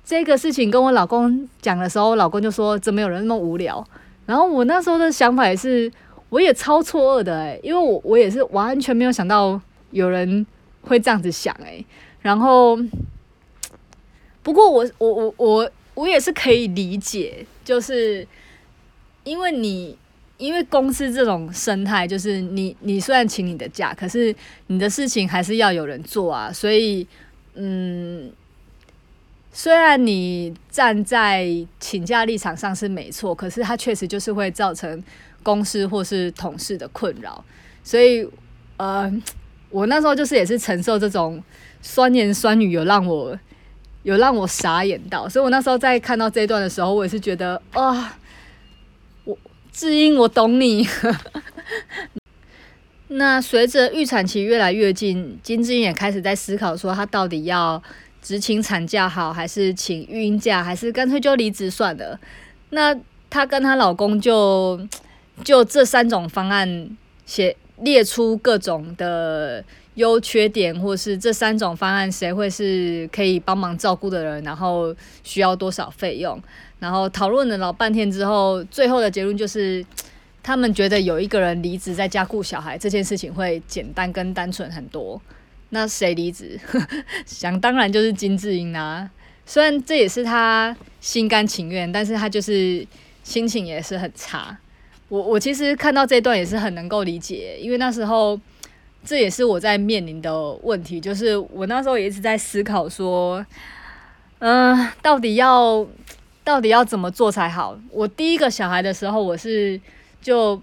[0.04, 3.88] 这个事情跟我老公讲的时候，老公就说怎么有人那么无聊？
[4.26, 5.91] 然后我那时候的想法也是。
[6.30, 9.58] 我也超错愕的诶，因为我我也是完全没有想到
[9.91, 10.46] 有人
[10.82, 11.86] 会这样子想诶。
[12.22, 12.78] 然后，
[14.43, 18.28] 不过我我我我我也是可以理解，就是
[19.24, 19.98] 因为你
[20.38, 24.36] 因为公司这种生态，就是你你虽然请你的假，可是
[24.67, 27.08] 你的事情还是要有人做啊，所以
[27.56, 28.32] 嗯，
[29.52, 31.47] 虽然你站在
[31.80, 35.04] 请假立场上是没错，可是它确实就是会造成。
[35.43, 37.41] 公司或是同事的困扰，
[37.82, 38.28] 所以
[38.76, 39.10] 呃，
[39.69, 41.41] 我那时候就是也是承受这种
[41.82, 43.39] 酸言酸语，有让我
[44.04, 48.17] 有让我傻眼到，所以我那时候在看到这一段的时候，我也是觉得啊、
[49.78, 50.88] 志英，我懂你。
[53.10, 57.80] 那随着预产期越来越近，金志英也开始在思考说，她到底要
[58.20, 62.20] 只请产假好，还是请育婴假，还是干脆就离职算了？
[62.72, 62.98] 那
[63.30, 64.80] 她跟她老公就。
[65.44, 69.63] 就这三种方案写列出各种的
[69.96, 76.42] 优缺点，或是这三种方案谁会是可以帮忙照顾的人，然后需要多少费用，
[76.80, 79.86] 然后讨论了老半天之后，最后的结论就是，
[80.44, 85.22] 他们觉得有一个人离职在家顾小孩这件事情会简单跟单纯很多。
[85.70, 86.60] 那谁离职？
[87.26, 89.10] 想当然就是金智英啊。
[89.46, 92.86] 虽然这也是他心甘情愿，但是他就是
[93.24, 94.58] 心情也是很差。
[95.10, 98.38] 我我其实看到这段也是很能够理解，因为那时候
[99.06, 103.46] 这也是我在面临的问题，就是我那时候也一直在思考说，
[104.39, 105.88] 嗯、到底要
[106.43, 107.80] 到底要怎么做才好？
[107.89, 109.80] 我第一个小孩的时候，我是
[110.22, 110.62] 就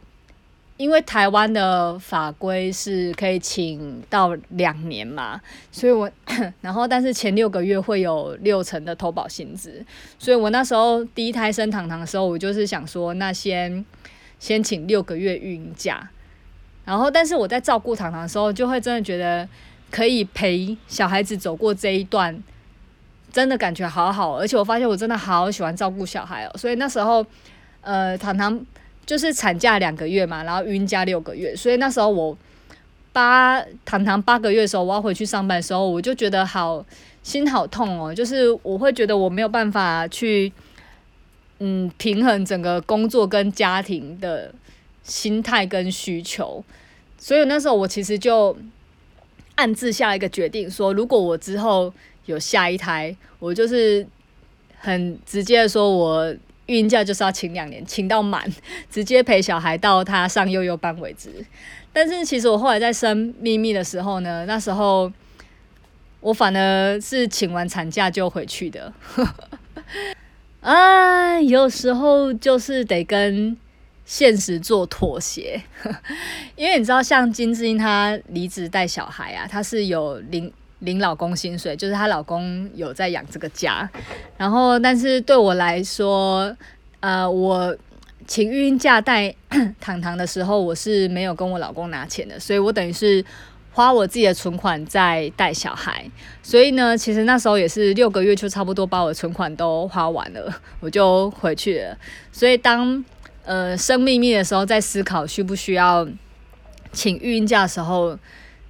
[0.76, 5.40] 因为台湾的法规是可以请到两年嘛，
[5.72, 6.10] 所以我
[6.60, 9.82] 然后但是前六个月会有六成的投保薪资，
[10.18, 13.82] 所以我那时候第一胎生糖糖的时候，我就是想说，那先。
[14.44, 16.06] 先请六个月育婴假，
[16.84, 19.48] 然后，但是我在照顾糖糖的时候，就会真的觉得
[19.90, 22.38] 可以陪小孩子走过这一段，
[23.32, 24.36] 真的感觉好好。
[24.36, 27.24] 而且我发现我真的好喜欢照顾小孩哦，所以那时候，
[27.80, 28.60] 呃，糖糖
[29.06, 32.36] 就是产假两个月嘛，然后育婴假六个月，所以那时候我
[33.14, 36.84] 八糖糖八个月的时候，我要回去上班的时候，我就觉得好
[37.22, 40.52] 心好痛哦，就是我会觉得我没有办法去。
[41.60, 44.52] 嗯，平衡整个工作跟家庭的
[45.02, 46.62] 心态跟需求，
[47.16, 48.56] 所以那时候我其实就
[49.54, 51.92] 暗自下了一个决定，说如果我之后
[52.26, 54.06] 有下一胎，我就是
[54.78, 56.34] 很直接的说，我
[56.66, 58.50] 孕假就是要请两年，请到满，
[58.90, 61.30] 直接陪小孩到他上幼幼班为止。
[61.92, 65.12] 但是其实我后来在生秘密的时候呢，那时候
[66.20, 68.92] 我反而是请完产假就回去的。
[70.64, 73.54] 啊，有时候就是得跟
[74.06, 75.60] 现实做妥协，
[76.56, 83.86] 因为你知道，像金智英她离职带小孩啊，她是有领领老公薪水，就是她老公有在养这个家。
[84.38, 86.56] 然后，但是对我来说，
[87.00, 87.76] 呃，我
[88.26, 89.34] 请育婴假带
[89.78, 93.22] 糖糖的时候，我是没有跟我老公拿钱的，所以我等于是。
[93.74, 96.08] 花我自己的存款在带小孩，
[96.44, 101.98] 所以呢，其实那时候也是六个月就差不多把我存款都花完了，我就回去了。
[102.30, 103.04] 所以当
[103.44, 106.06] 呃生秘密的时候，在思考需不需要
[106.92, 108.16] 请育婴假的时候，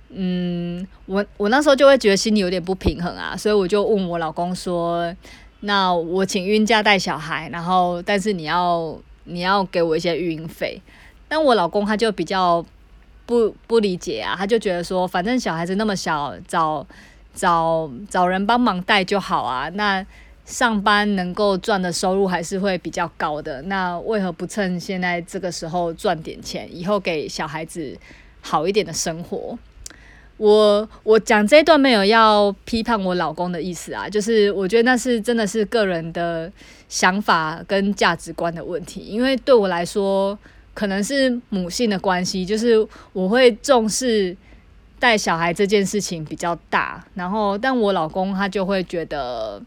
[0.08, 5.14] 嗯，我我那时候就会觉得心里有点不平衡啊，所以我就问我老公说
[5.60, 10.80] ：“那我请育婴假带小孩，然后但是你要你要给我一些育婴费。”
[11.28, 12.64] 但我老公他就比较。
[13.26, 16.86] 不不理解啊，他就觉得说，反正小孩子那么小，找
[17.34, 19.68] 找找人帮忙带就好啊。
[19.70, 20.04] 那
[20.44, 27.96] 上班能够赚的收入还是会比较高的，那为何不趁现在这个时候赚点钱，以后给小孩子
[28.42, 29.58] 好一点的生活？
[30.36, 36.50] 我我讲这一段没有要批判我老公的意思啊，就是我觉得那是真的是个人的
[36.88, 40.36] 想法跟价值观的问题，因为对我来说，
[40.74, 44.36] 可能是母性的关系，就是我会重视
[44.98, 49.62] 带小孩这件事情比较大，然后但我老公他就会觉得，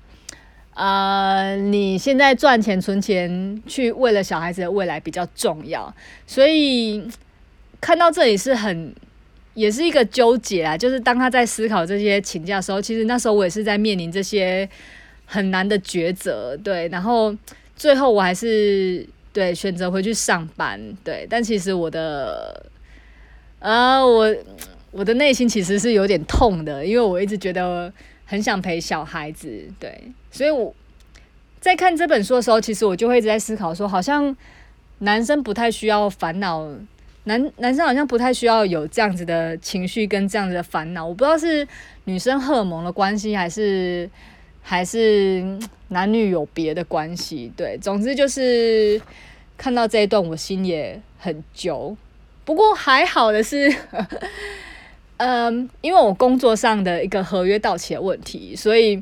[0.75, 5.91] 呃，你现在赚钱存钱去为了小孩子的未来比较重要，
[6.27, 7.09] 所以
[7.81, 8.93] 看到这里是很。
[9.53, 14.69] 也是一个纠结啊，就是当他在思考这些请假的时候，其实那时候我也是在面临这些
[15.25, 17.35] 很难的抉择，对，然后
[17.75, 19.03] 最后我还是
[19.37, 22.65] 对选择回去上班，对，但其实我的，
[23.59, 24.35] 呃，我
[24.89, 27.93] 我的内心其实是有点痛的，因为我一直觉得
[28.25, 29.47] 很想陪小孩子，
[29.79, 30.73] 对，所以我
[31.61, 34.35] 在看这本书的时候，其实我就会一直在思考说，好像
[34.99, 36.67] 男生不太需要烦恼。
[37.25, 41.67] 男男生好像不太需要有这样子的情绪跟这样子的烦恼，我不知道是
[42.05, 44.09] 女生荷尔蒙的关系，还是
[44.61, 45.43] 还是
[45.89, 47.51] 男女有别的关系。
[47.57, 49.01] 对，总之就是
[49.57, 51.95] 看到这一段，我心也很揪。
[52.45, 53.73] 不过还好的是，
[55.17, 59.01] 嗯，因为我工作上的一个合约到期的问题，所以，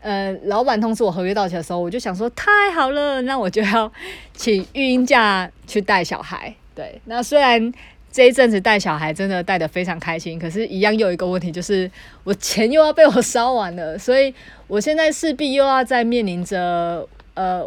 [0.00, 3.90] 呃，老板通知我合约到期的时候，我就想说太好了，那我就要
[4.34, 6.54] 请育婴假去带小孩。
[6.74, 7.72] 对，那虽然
[8.10, 11.90] 这一阵子带小孩真的带得非常开心，可是，一样又一个问题，就是
[12.24, 14.34] 我钱又要被我烧完了，所以
[14.66, 17.64] 我现在势必又要再面临着呃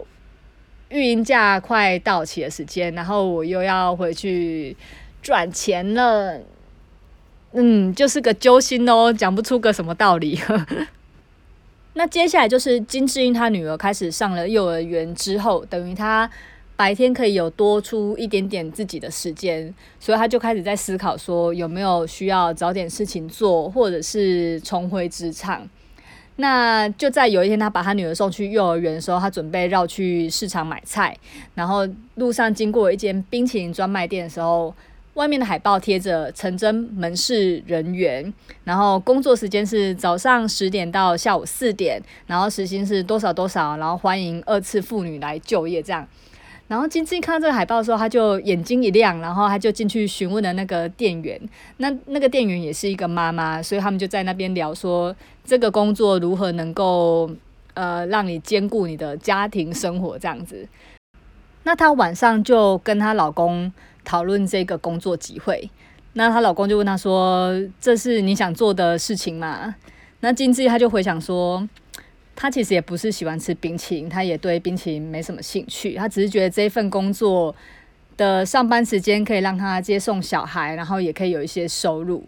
[0.89, 4.75] 育婴假快到期的时间，然后我又要回去
[5.21, 6.39] 赚钱了，
[7.53, 10.39] 嗯，就是个揪心哦，讲不出个什么道理。
[11.93, 16.29] 那接下来就是金智英她女儿开始上了幼儿园之后，等于她。
[16.77, 25.65] 白天可以有多出一点点自己的时间，所以他就开始在思考说有没有需要找点事情做，或者是重回职场。
[26.37, 31.17] 那就在有一天，他把他女儿送去幼儿园的时候，他准备绕去市场买菜，
[31.53, 34.75] 然后路上经过一间冰淇淋专卖店的时候，
[35.13, 38.33] 外面的海报贴着诚征门市人员，
[38.65, 46.05] 然后工作时间是早上十点到下午四点，然后时薪是多少多少，然后欢迎二次妇女来就业这样。
[46.67, 51.39] 然后金智英看到这个海报的时候，他就眼睛一亮，然后他就进去询问了那个店员。
[51.77, 57.29] 那那个店员也是一个妈妈，所以他们就在那边聊说，这个工作如何能够
[57.75, 60.67] 呃让你兼顾你的家庭生活这样子。
[61.63, 63.71] 那她晚上就跟她老公
[64.03, 65.69] 讨论这个工作机会。
[66.13, 69.75] 那她老公就问她说：“这是你想做的事情吗？”
[70.21, 71.69] 那金智英她就回想说。
[72.35, 75.95] 他其实也不是喜欢吃冰淇淋，他也对冰淇淋没什么兴趣。
[75.95, 77.55] 他只是觉得这份工作
[78.17, 82.23] 的上班时间可以让他接送小孩，然后也可以有一些收入。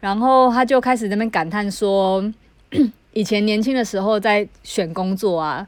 [0.00, 2.24] 然后他就开始那边感叹说，
[3.12, 5.66] 以前年轻的时候在选工作啊，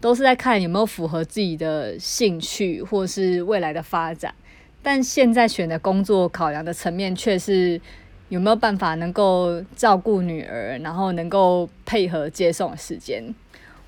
[0.00, 4.32] 都是在看有没有符合自己的兴趣或是未来的发展，
[4.82, 7.80] 但现在选的工作考量的层面却是。
[8.28, 13.22] 有没有办法能够照顾女儿，然后能够配合接送时间？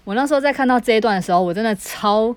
[0.05, 2.35] 我那时候在看到这一段的时候，我真的超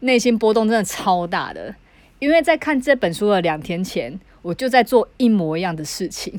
[0.00, 1.74] 内心波动，真的超大的。
[2.18, 6.38] 因为在看这本书的两天前，我就在做一模一样的事情，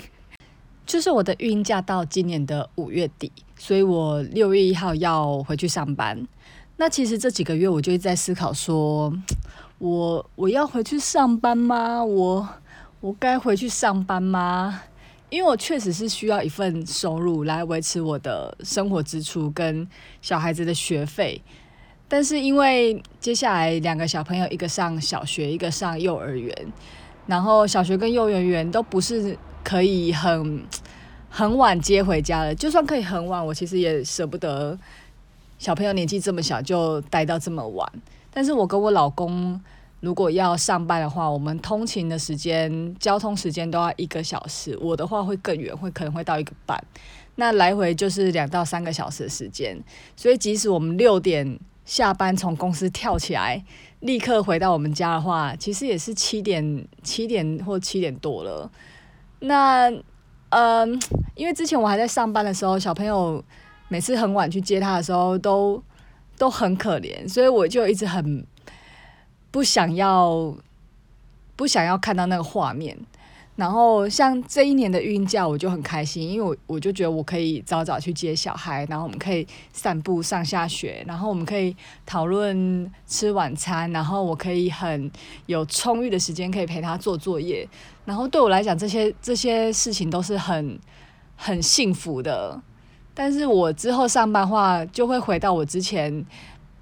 [0.86, 6.28] 就是我的孕假到今年的五月底，所以我六月一号要回去上班。
[6.78, 9.13] 那其实这几个月我就一直在思考说，
[9.78, 12.04] 我我要回去上班吗？
[12.04, 12.47] 我
[13.02, 14.82] 我该回去上班吗？
[15.32, 19.88] 因为我确实是需要一份收入来维持我的生活支出跟
[20.22, 21.41] 小孩子的学费，
[22.10, 26.54] 但是因为接下来两个小朋友，一个上小学，一个上幼儿园，
[27.28, 30.65] 然后小学跟幼儿园都不是可以很
[31.32, 34.78] 很晚接回家的，就算可以很晚，我其实也舍不得
[35.58, 37.89] 小朋友年纪这么小就待到这么晚，
[38.34, 39.62] 但是我跟我老公。
[40.02, 44.75] 如果要上班的话，我们通勤的时间、交通时间都要一个小时。
[44.81, 46.83] 我的话会更远，会可能会到一个半。
[47.35, 49.79] 那来回就是两到三个小时的时间。
[50.15, 53.63] 所以即使我们六点下班从公司跳起来，
[53.99, 58.71] 立刻回到我们家的话，其实也是七点、七点或七点多了。
[59.41, 59.87] 那
[60.49, 60.99] 嗯，
[61.35, 63.43] 因为之前我还在上班的时候，小朋友
[63.87, 65.81] 每次很晚去接他的时候，都
[66.39, 68.43] 都很可怜，所以我就一直很。
[69.52, 70.56] 不想要，
[71.56, 72.97] 不想要看到那个画面。
[73.58, 81.75] 然后像这一年的孕假，我就很开心，因为我我就觉得我可以早早去接小孩，然后我们可以散步上下学，然后我们可以
[82.06, 85.12] 讨论吃晚餐，然后我可以很
[85.45, 87.67] 有充裕的时间可以陪他做作业。
[88.06, 90.79] 然后对我来讲，这些这些事情都是很
[91.35, 92.60] 很幸福的。
[93.13, 96.25] 但是我之后上班话，就会回到我之前，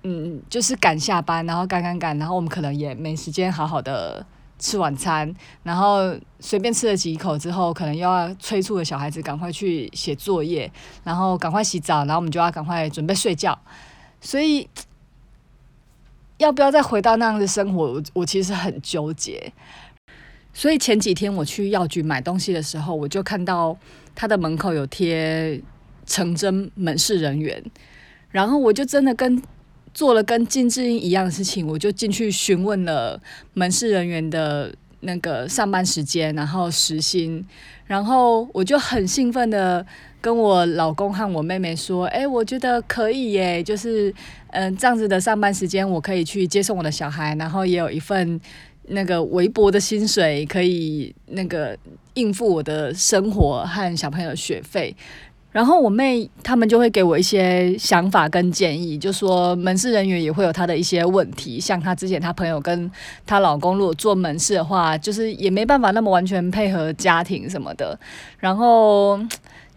[0.04, 4.26] 嗯，就是赶下班，然后赶赶赶，然后我们可能也没时间好好的。
[4.62, 5.34] 吃晚餐，
[5.64, 10.70] 然后随便吃了几口之后，可能又要催促着小孩子赶快去写作业，
[11.02, 13.58] 然后赶快洗澡，然后我们就要赶快准备睡觉。
[14.20, 14.70] 所以，
[16.40, 19.54] 要不要再回到那样的生活，我 我其实很纠结。
[20.54, 23.78] 所以前几天我去药局买东西的时候，我就看到
[24.14, 25.62] 他的门口有贴
[26.06, 27.64] 诚真门市人员，
[28.30, 29.42] 然后我就真的跟。
[29.94, 33.20] 做了跟金智英一样的事情，我就进去询问了
[33.54, 37.46] 门市人员的那个上班时间，然后时薪，
[37.86, 39.86] 然后我就很兴奋的
[40.22, 44.14] 跟我老公和我妹妹说：“哎，我觉得可以耶，就是
[44.50, 48.40] 嗯这样子的上班时间，我可以去接送我的小孩，然后也有一份
[48.88, 51.78] 那个微薄的薪水，可以那个
[52.16, 54.96] 应付我的生活和小朋友的学费。”
[55.52, 62.90] 然后我妹他们就会给我一些想法跟建议，就说门市人员也会有他的一些问题，像她之前她朋友跟
[63.26, 68.00] 她老公如果做门市的话，就是也没办法那么完全配合家庭什么的。
[68.38, 69.20] 然后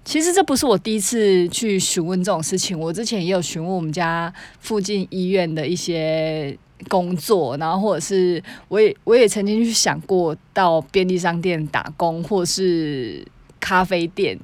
[0.04, 6.54] 其实这不是我第一次去询问这种事情，我之前也有询问我们家附近医院的一些
[6.88, 13.26] 工作，然后或者是我也我也曾经去想过到便利商店打工，或是
[13.58, 14.38] 咖啡店。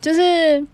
[0.00, 0.64] 就是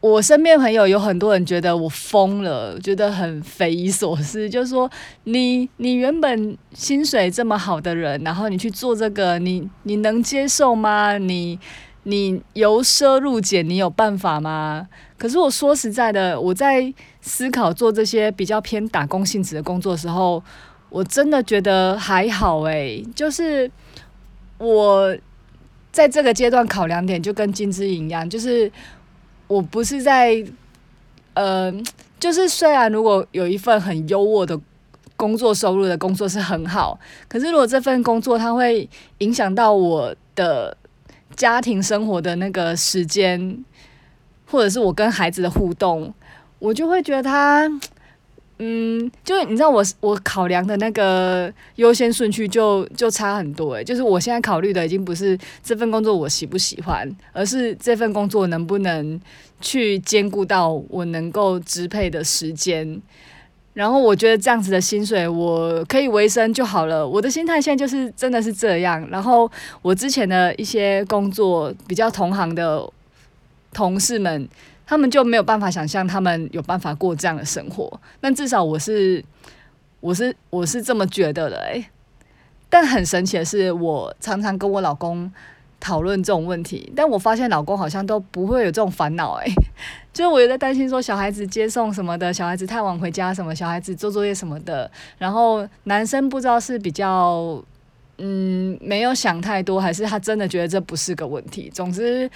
[0.00, 4.48] 我身边朋友有很多人觉得我疯了，觉得很匪夷所思。
[4.48, 4.90] 就是说
[5.24, 11.18] 你你原本薪水这么好的人，然后你去做这个，你你能接受吗？
[11.18, 11.58] 你
[12.04, 14.88] 你由奢入俭，你有办法吗？
[15.18, 20.42] 可是我说实在的，我在思考做这些比较偏打工性质的工作的时候，
[20.88, 23.04] 我真的觉得还好欸。
[23.14, 23.70] 就是
[24.56, 25.14] 我。
[25.92, 28.70] 在这个阶段考量点就跟金枝一样，就是
[29.46, 30.44] 我不是在，
[31.34, 31.72] 呃，
[32.18, 34.58] 就是虽然如果有一份很优渥的
[35.16, 38.88] 工作收入的工作是很好，可是如果这份工作它会
[39.18, 40.76] 影响到我的
[41.34, 43.64] 家庭生活的那个时间，
[44.46, 46.14] 或者是我跟孩子的互动，
[46.58, 47.68] 我就会觉得他。
[48.62, 59.18] 嗯，就是你知道我我考量的那个优先顺序就就差很多诶，就是我现在考虑的已经不是这份工作我喜不喜欢，而是这份工作能不能
[59.62, 63.00] 去兼顾到我能够支配的时间。
[63.72, 67.08] 然后我觉得这样子的薪水我可以维生就好了。
[67.08, 69.08] 我的心态现在就是真的是这样。
[69.10, 69.50] 然后
[69.80, 72.86] 我之前的一些工作比较同行的
[73.72, 74.46] 同事们。
[74.90, 77.88] 他们就没有办法想象他们有办法过这样的生活，
[78.20, 79.24] 但至少我是，
[80.00, 81.86] 我是我是这么觉得的诶、
[82.68, 85.30] 但很神奇的是，我常常跟我老公
[85.78, 89.52] 讨论这种问题，但我发现老公好像都不会有这种烦恼诶，
[90.12, 97.62] 就是我也在担心说小孩子接送什么的，小孩子太晚回家什么，小孩子做作业什么的，然后男生不知道是比较
[98.18, 101.70] 嗯没有想太多，还是他真的觉得这不是个问题。
[101.72, 102.28] 总之。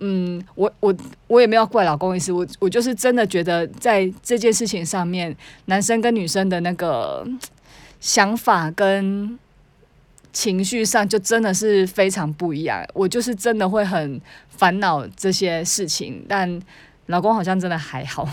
[0.00, 0.94] 嗯，我我
[1.26, 5.36] 我也没有怪老公意思，我我就是真的觉得在这件事情上面，
[5.66, 7.26] 男生跟女生的那个
[8.00, 9.38] 想法跟
[10.32, 12.84] 情绪上就真的是非常不一样。
[12.94, 16.60] 我就是真的会很烦恼这些事情，但
[17.06, 18.28] 老公好像真的还好。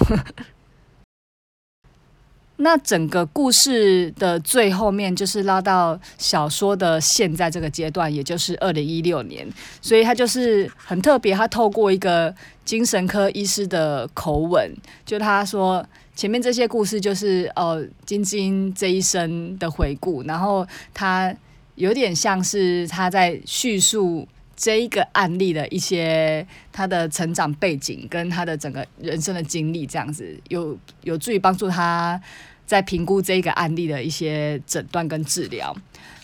[2.58, 9.46] 那整个故事的最后面就是拉到小说的现在这个阶段，也就是二零一六年，
[9.82, 12.34] 所以他就是很特别，他透过一个
[12.64, 14.74] 精神科医师的口吻，
[15.06, 15.86] 就他说
[16.16, 21.36] 前面这些故事就是呃金智英这一生的回顾，然后他
[21.76, 24.26] 有点像是他在叙述
[24.56, 32.20] 这一个案例的一些他的成长背景跟他的整个人生的经历，这样子有有助于帮助他
[32.66, 35.76] 在评估这一个案例的一些诊断跟治疗。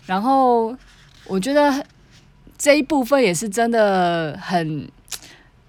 [0.06, 0.76] 然后
[1.26, 1.86] 我觉得
[2.58, 4.90] 这一部分也是真的很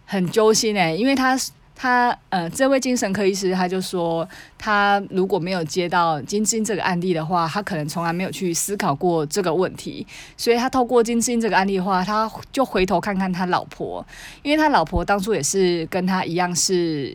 [0.06, 1.36] 很揪心诶，因为他。
[1.82, 4.26] 他呃，这位精神科医师他就说，
[4.56, 10.06] 他如果没有接到金晶这个案例的话，他可能从来没有去思考过这个问题。
[10.36, 14.06] 所以他透过金晶这个案例的话，他就回头看看他老婆，
[14.44, 17.12] 因为他老婆当初也是跟他一样是，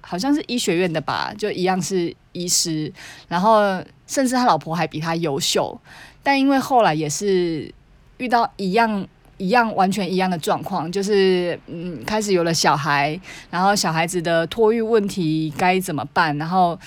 [0.00, 2.90] 好像是医学院的吧，就一样是医师，
[3.28, 3.60] 然后
[4.06, 5.78] 甚至他老婆还比他优秀，
[6.22, 7.70] 但因为后来也是
[8.16, 9.06] 遇到一样
[9.38, 13.20] 一样完全一样的状况，就是嗯，开始有了小孩，
[13.50, 16.36] 然后小孩子的托育问题该怎么办？
[16.38, 16.78] 然后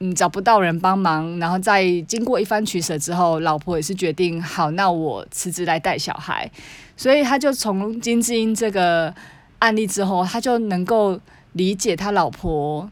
[0.00, 6.50] 嗯，找不到人帮忙，然后在经过一番取舍之后，老婆也是决定好，那我辞职来带小孩。
[6.96, 9.14] 所以他就从金智英这个
[9.60, 11.20] 案例之后，他就能够
[11.52, 12.90] 理解他老婆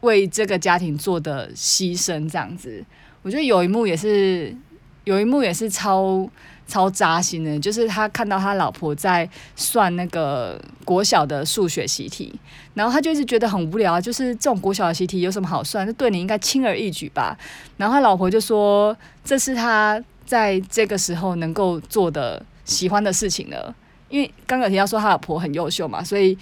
[0.00, 2.82] 为这个家庭做的牺牲，这样子。
[3.20, 4.56] 我觉得有一幕也是，
[5.04, 6.26] 有一幕也是超。
[6.66, 12.32] 超扎心的，就是他看到他老婆在算那个国小的数学习题，
[12.74, 15.86] 然后他就一直觉得很无聊，就是这种国小的习题有什么好算？
[15.86, 17.36] 这对你应该轻而易举吧。
[17.76, 23.74] 然后他老婆就说，这是他在这个时候能够做的喜欢的事情了。
[24.08, 26.36] 因为刚刚提到说他老婆很优秀嘛，所以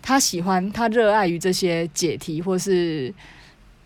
[0.00, 3.12] 他喜欢他热爱于这些解题或是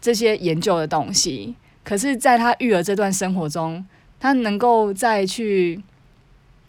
[0.00, 1.54] 这些研究的东西。
[1.82, 3.84] 可是，在他育儿这段生活中，
[4.20, 5.82] 他能够再去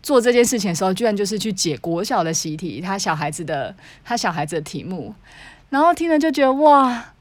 [0.01, 5.13] 做这件事情的时候，居然就是去解国小的习题，他小孩子的他小孩子的题目，
[5.69, 7.13] 然后听了就觉得哇，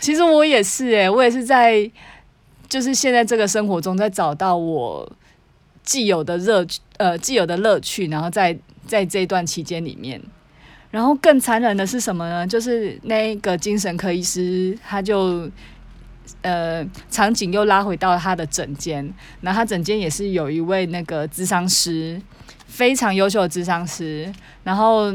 [0.00, 1.88] 其实我也是诶，我也是在
[2.68, 5.10] 就是现在这个生活中在找到我
[5.84, 10.20] 既有的乐趣，呃，既有的乐趣，然后在在这段期间里面，
[10.90, 12.46] 然后更残忍的是什么呢？
[12.46, 15.48] 就是那个精神科医师他就。
[16.42, 22.20] 呃，场景又拉回到他的诊间，那他诊间也是有一位那个咨商师，
[22.66, 24.32] 非常优秀的咨商师，
[24.64, 25.12] 然后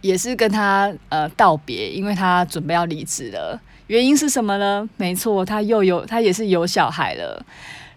[0.00, 3.60] 也是跟他呃道别，因为他准备要离职了。
[3.86, 4.88] 原因是什么呢？
[4.96, 7.44] 没错，他又有他也是有小孩了。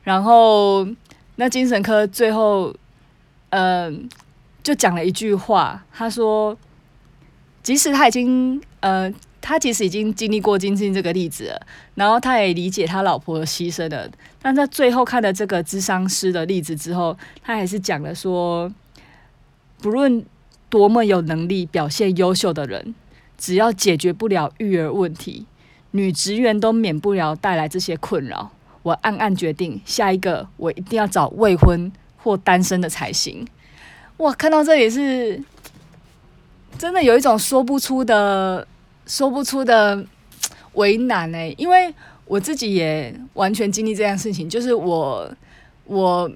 [0.04, 0.88] 然后
[1.36, 2.76] 那精神科最后，
[3.50, 4.00] 嗯、呃，
[4.62, 6.58] 就讲了一句话，他说，
[7.64, 9.14] 即使他已经呃。
[9.48, 14.10] 他其实已经经历过金智英这个例子了，然后他也理解他老婆牺牲了。
[14.42, 18.74] 但在最后看了这个智商师的例子之后，他还是讲了说，
[19.84, 20.26] 不论
[20.68, 22.96] 多么有能力、表现优秀的人，
[23.38, 25.46] 只要解决不了育儿问题，
[25.92, 28.50] 女职员都免不了带来这些困扰。
[28.82, 33.48] 我暗暗决定，下一个我一定要找未婚或单身的才行。
[34.18, 35.40] 哇，看到这里是
[36.80, 38.68] 真的有一种说不出的。
[39.06, 40.06] 说不出的
[40.74, 41.94] 为难呢、因为
[42.26, 45.32] 我自己也完全经历这样事情，就是我
[45.86, 46.32] 我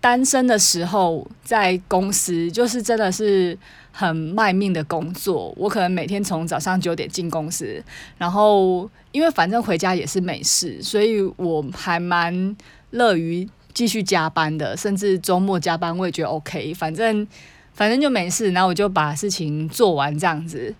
[0.00, 3.58] 单身的时候在公司，就是真的是
[3.90, 5.52] 很卖命的工作。
[5.56, 7.82] 我可能每天从早上九点进公司，
[8.16, 12.56] 然后因为反正回家也是没事，所以我还蛮
[12.90, 17.26] 乐于继续加班的，甚至周末加班我也觉得 OK，反正
[17.72, 20.72] 反正就没事，然后我就把事情做完这样子。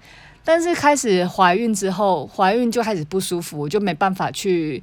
[0.49, 4.81] 但是开始怀孕之后，怀孕就开始不舒服，我就没办法去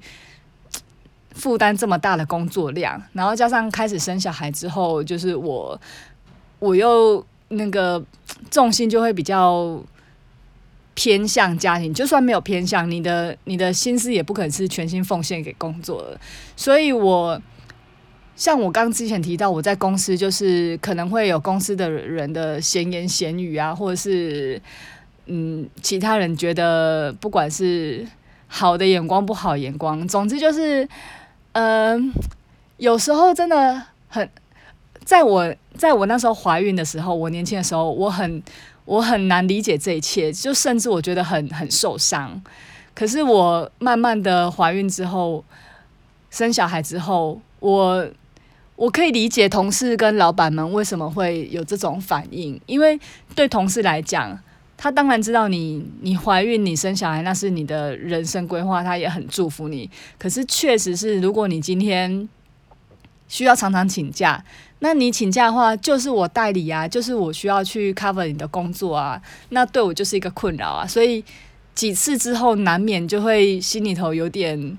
[1.32, 3.02] 负担这么大的工作量。
[3.14, 5.80] 然后加上开始生小孩之后，就是我
[6.60, 8.04] 我又那个
[8.52, 9.82] 重心就会比较
[10.96, 11.94] 偏向家庭。
[11.94, 16.20] 就算没有偏向，你的你的心思也不可能是全心奉献给工作的。
[16.58, 17.42] 所以我
[18.36, 24.62] 像我刚之前提到，我在公司就是可能会有公司的人的闲言闲语啊，或者是。
[25.26, 28.06] 嗯，其他人觉得不管是
[28.48, 30.84] 好的眼光不好眼光，总之就是，
[31.54, 32.14] 嗯、呃，
[32.76, 34.30] 有时候真的很，
[35.06, 38.44] 在我在我那时候怀孕的时候，我年轻的时候，我很
[38.84, 42.44] 我很难理解这一切，就甚至我觉得很很受伤。
[42.94, 45.44] 可是我慢慢的怀孕之后，
[46.30, 48.06] 生小孩之后，我
[48.76, 53.00] 我可以理解同事跟老板们为什么会有这种反应，因为
[53.34, 54.38] 对同事来讲。
[54.84, 59.90] 他当然知道你，你怀孕、你生小孩，那是你的人生规划，他也很祝福你。
[60.20, 62.28] 可是，确实是，如果你今天
[63.30, 64.44] 需要常常请假，
[64.80, 69.22] 那你请假的话，就是我代理啊，就是我需要去 cover 你的工作啊，
[69.52, 70.86] 那对我就是一个困扰啊。
[70.86, 71.24] 所以
[71.74, 74.78] 几次之后，难免就会心里头有点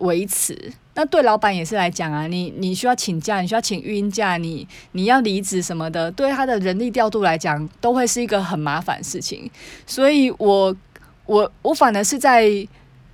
[0.00, 0.74] 维持。
[0.94, 9.50] 那对老板也是来讲啊，你你需要请假，你需要请育婴假，你你要离职什么的，对他的人力调度来讲，都会是一个很麻烦的事情。
[9.86, 10.76] 所以我
[11.24, 12.46] 我我反而是在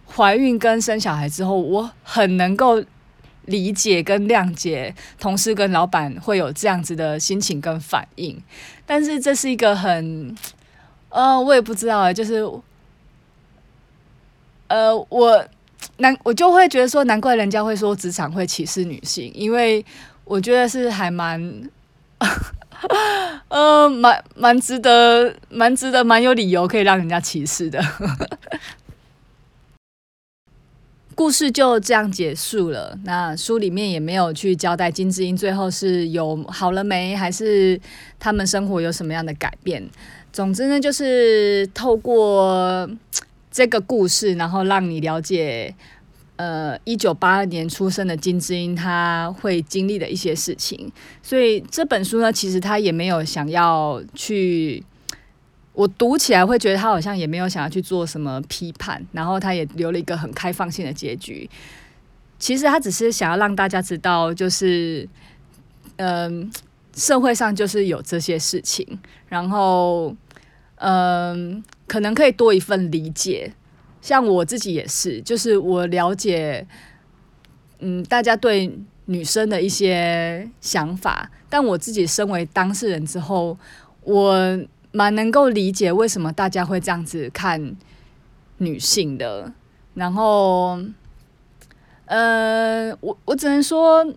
[0.09, 2.83] 怀孕跟生小孩之后，我很能够
[3.45, 8.37] 理解跟谅解同事跟老板会有这样子的心情跟反应。
[8.85, 10.35] 但是这是一个很，
[11.11, 12.45] 呃，我也不知道啊，就是，
[14.67, 15.47] 呃，我。
[15.99, 19.85] 难，我就会觉得说，难怪人家会说职场会歧视女性，因为
[20.25, 21.69] 我觉得是还蛮，
[23.49, 27.81] 呃，蛮蛮值得，蛮值得，蛮有理由可以让人家歧视的。
[31.15, 32.97] 故事就这样结束了。
[33.03, 37.81] 那书里面也没有去交代金智英最后是有好了没，还是
[38.21, 39.85] 他们生活有什么样的改变。
[40.33, 42.89] 总之呢，就是透过
[43.59, 45.75] 这个故事，然后让你了解，
[46.37, 50.93] 呃，一九八二年出生的金智英她会经历的一些事情。
[51.21, 54.85] 所以这本书呢，其实他也没有想要去。
[55.73, 61.51] 我读起来会觉得他好像也没有想要去做什么批判，然后他也留了一个很开放性的结局。
[62.39, 65.09] 其实他只是想要让大家知道，就是，
[65.97, 66.49] 嗯、
[66.95, 68.87] 社会上就是有这些事情，
[69.29, 70.15] 然后，
[70.79, 73.53] 嗯、可能可以多一份理解。
[74.01, 76.67] 像我自己也是，就是我了解，
[77.79, 83.59] 嗯，大家对女生的一些想法，但我自己身为当事人之后，
[84.03, 84.59] 我。
[84.91, 87.77] 蛮能够理解为什么大家会这样子看
[88.57, 89.53] 女性的，
[89.93, 90.81] 然后，
[92.07, 94.15] 呃，我我只能说，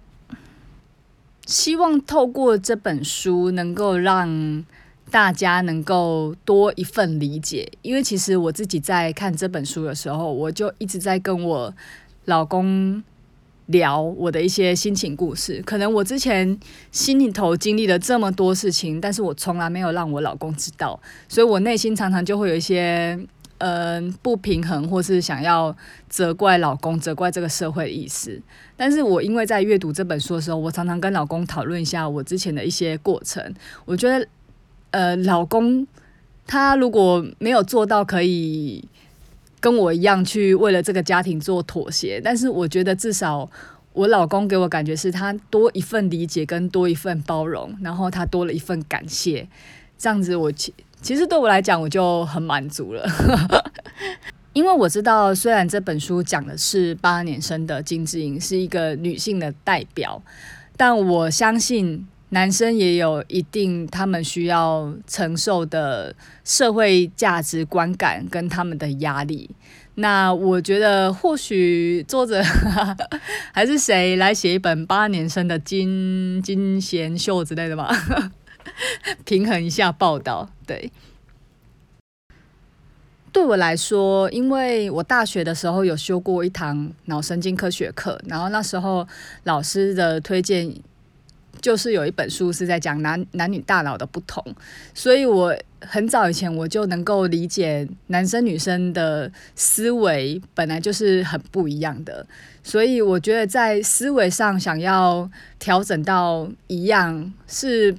[1.45, 4.63] 希望透过这本书能够让
[5.09, 11.73] 大家能够多一份理解，因为其实我自己在看这本书的时候，我就一直在跟我
[12.25, 13.03] 老公。
[13.67, 16.59] 聊我的一些心情故事，可能我之前
[16.91, 20.99] 心里头经历了这么多事情，但是我从来没有让我老公知道，
[21.29, 23.17] 所以我内心常常就会有一些
[23.59, 25.73] 嗯、呃、不平衡，或是想要
[26.09, 28.41] 责怪老公、责怪这个社会的意思。
[28.75, 33.53] 但是我因为在阅读这本书的时候，我常常跟老公讨论一下我之前的一些过程，
[33.85, 34.27] 我觉得
[34.91, 35.85] 呃老公
[36.47, 38.85] 他如果没有做到可以。
[39.63, 43.47] 跟我一样去为了这个家庭做妥协，但是我觉得至少
[43.93, 49.47] 我老公给我感觉是他多一份理解跟多一份包容，然后他多了一份感谢，
[49.99, 53.07] 这样子我其其实对我来讲我就很满足了，
[54.53, 60.19] 因为我知道虽然这本书讲的是八年生的金智英是一个女性的代表，
[60.75, 62.07] 但我相信。
[62.33, 66.15] 男生也有一定他们需要承受的
[66.45, 69.49] 社会价值观感跟他们的压力。
[69.95, 72.41] 那我觉得或许作者
[73.51, 77.91] 还是谁来写一本八年生的金金贤秀之类的吧，
[79.25, 80.49] 平衡一下报道。
[80.65, 80.89] 对，
[83.33, 89.05] 对我来说，因为我大学的时候有修过一堂脑神经科学课，然后那时候
[89.43, 90.73] 老师的推荐。
[91.59, 94.43] 就是有一本书是在讲男男女大脑的不同，
[94.93, 102.25] 所以我很早以前我就能够理解男生女生的思维本来就是很不一样的，
[102.63, 105.29] 所以我觉得在思维上想要
[105.59, 107.95] 调整到一样是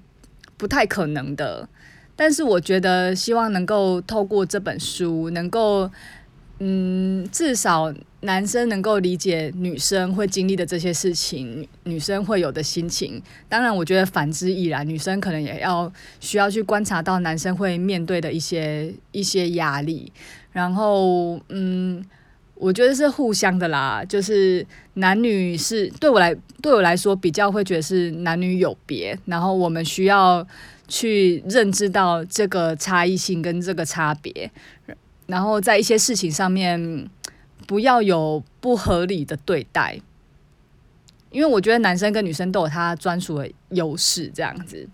[0.56, 1.68] 不太可能的，
[2.16, 5.90] 但是我觉得希望能够透过这本书能够。
[6.58, 13.20] 嗯，至少男生能够理解女生会经历的这些事情，女生会有的心情。
[13.48, 20.12] 当然，我觉得反之亦然，女生可能也要需要去观察到男生会面对的一些一些压力。
[20.52, 22.04] 然后，嗯，
[22.54, 30.46] 我觉得是互相的啦，就是男女是对我来对我来说比较会觉得是男女有别，然后我们需要
[30.86, 34.48] 去认知到这个差异性跟这个差别。
[35.32, 37.08] 然后在一些事情上面，
[37.66, 39.98] 不要有不合理的对待，
[41.30, 44.30] 因为我觉得男生跟女生都有他专属的优势。
[44.34, 44.86] 这样子，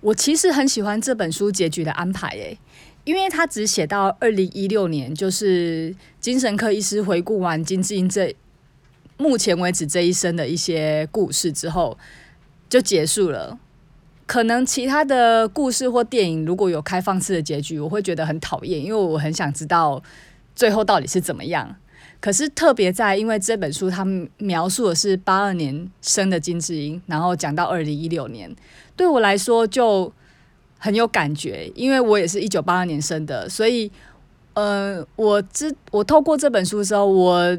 [0.00, 2.58] 我其实很喜欢这本书结局的安排，诶，
[3.04, 8.34] 因为他只写到二零一六年，就是精神科医师回顾完金智英这
[9.18, 11.98] 目前为止这一生的一些故事之后，
[12.70, 13.58] 就结束了。
[14.28, 20.00] 可能其他的故事或电影如果有开放式的结局，我会觉得很讨厌，因为我很想知道
[20.54, 21.74] 最后到底是怎么样。
[22.20, 24.04] 可是特别在，因为这本书它
[24.36, 28.54] 描述的是八二年生的金智英，然后讲到二零一六年，
[28.94, 30.12] 对我来说就
[30.78, 33.90] 很有感觉，因为我也是一九八二年生的，所以，
[34.52, 37.58] 呃，我知我透过这本书的时候，我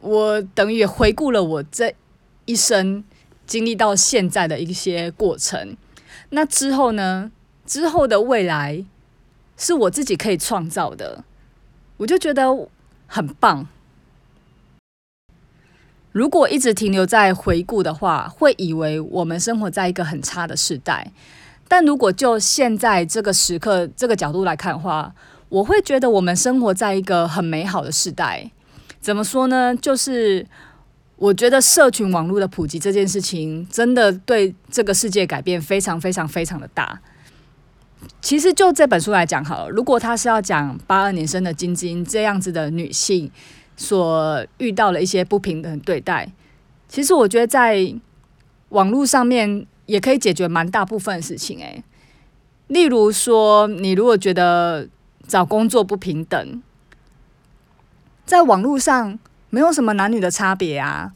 [0.00, 1.94] 我等于也回顾了我这
[2.46, 3.04] 一生
[3.46, 5.76] 经历到现在的一些过程。
[6.30, 7.30] 那之后呢？
[7.66, 8.84] 之后的未来
[9.56, 11.22] 是我自己可以创造的，
[11.98, 12.44] 我就觉得
[13.06, 13.68] 很棒。
[16.10, 21.12] 如果一直停留在回顾的话，会以为我们生活在一个很差的时代。
[21.68, 25.14] 但如果就现在这个时刻这个角度来看的话，
[25.48, 28.50] 我会觉得我们生活在一个很美好的时代。
[29.00, 29.76] 怎么说呢？
[29.76, 30.46] 就是。
[31.20, 36.98] 我觉得社群网络的普及这件事情，真的对这个世界改变非常非常非常的大。
[38.22, 43.30] 其实就这本书来讲好了，如果他是要讲八二年生的金晶这样子的女性，
[43.76, 46.26] 所遇到的一些不平等对待。
[46.88, 47.94] 其实我觉得在
[48.70, 51.84] 网络上面也可以解决蛮大部分的事情诶，
[52.68, 54.88] 例如说，你如果觉得
[55.28, 56.62] 找工作不平等，
[58.24, 59.18] 在网络上
[59.50, 61.12] 没有什么男女的差别啊，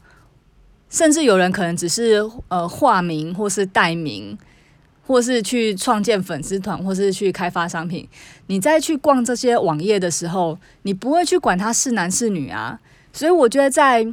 [0.89, 4.37] 甚至有人可能只是呃化名或是代名，
[5.07, 8.07] 或是去创建粉丝团，或是去开发商品。
[8.47, 12.79] 你在去逛这些网页的时候，你不会去管他是男是女啊。
[13.13, 14.05] 所以我觉得在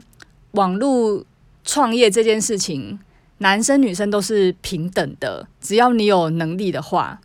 [0.52, 1.24] 网络
[1.64, 3.00] 创业这件事情，
[3.38, 7.20] 男生女生都是平等的，只要你有能力的话。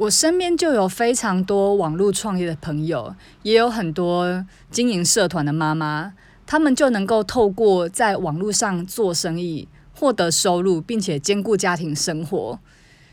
[0.00, 6.14] 我身边就有非常多网络创业的朋友，也有很多经营社团的妈妈，
[6.46, 12.58] 他们就能够透过在网络上做生意，获得收入，并且兼顾家庭生活。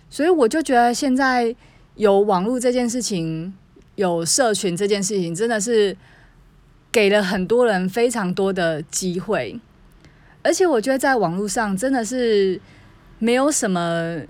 [0.10, 1.54] 所以我就觉得现在
[1.96, 3.54] 有网络这件事情，
[3.96, 5.98] 有社群这件事情，真的是
[6.90, 9.60] 给了很多人非常多的机会。
[10.42, 12.62] 而且我觉得在网络上真的是
[13.20, 14.22] 没有什么，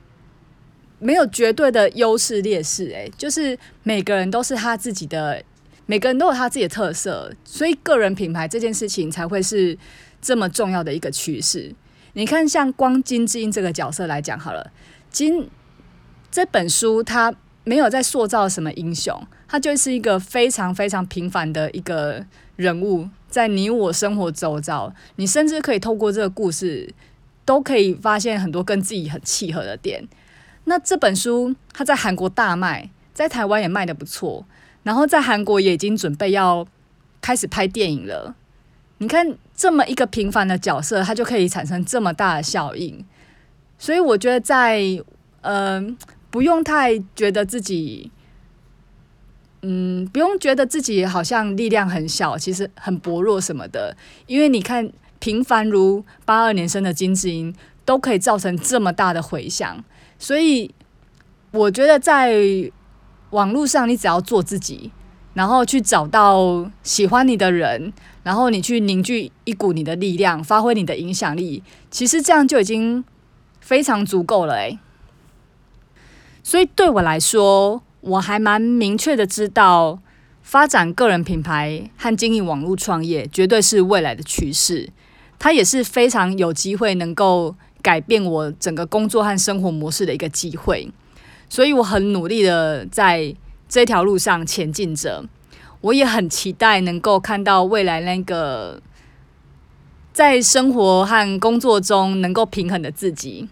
[1.00, 5.44] 没有绝对的优势劣势，诶，就是每个人都是他自己的，
[5.86, 9.78] 每个人都有他自己的特色，所以个人品牌这件事情才会是
[10.22, 11.74] 这么重要的一个趋势。
[12.14, 14.72] 你看，像光金智英这个角色来讲好了，
[15.12, 15.48] 金
[16.32, 17.34] 这本书他
[17.64, 22.26] 没有在塑造什么英雄，他就是一个非常非常平凡的一个
[22.56, 23.08] 人物。
[23.30, 26.92] 在你我生活周遭，你甚至可以透过这个故事，
[27.44, 30.02] 都可以发现很多跟自己很契合的点。
[30.70, 34.46] 那这本书它在韩国大卖，在台湾也卖得不错，
[34.84, 36.68] 然后在韩国也已经准备要
[37.22, 38.36] 开始拍电影了。
[38.98, 43.06] 你看，这么一个平凡的角色，它就可以产生这么大的效应。
[43.78, 45.04] 所以我觉得在，在
[45.42, 45.96] 呃，
[46.30, 48.12] 不用太觉得自己。
[49.62, 53.96] 嗯，不用觉得自己好像力量很小，其实很薄弱什么的。
[54.26, 57.56] 因为你看，平凡如八二年生的金智英，
[57.86, 59.84] 都可以造成这么大的回响。
[60.20, 60.74] 所以，
[61.52, 62.36] 我觉得在
[63.32, 64.92] 网络上，你只要做自己，
[65.34, 67.94] 然后去找到喜欢你的人，
[68.24, 73.04] 然后你去凝聚一股你的力量，发挥你的影响力，其实这样就已经
[73.60, 74.80] 非常足够了诶。
[76.42, 80.00] 所以对我来说，我还蛮明确的知道，
[80.42, 84.90] 发展个人品牌和经营网络创业绝对是未来的趋势。
[85.38, 90.90] 它也是非常有机会能够改变我整个工作和生活模式的一个机会。
[91.50, 93.34] 所以我很努力的在
[93.70, 95.26] 这条路上前进着。
[95.82, 98.82] 我也很期待能够看到未来那个
[100.12, 103.48] 在生活和工作中能够平衡的自己。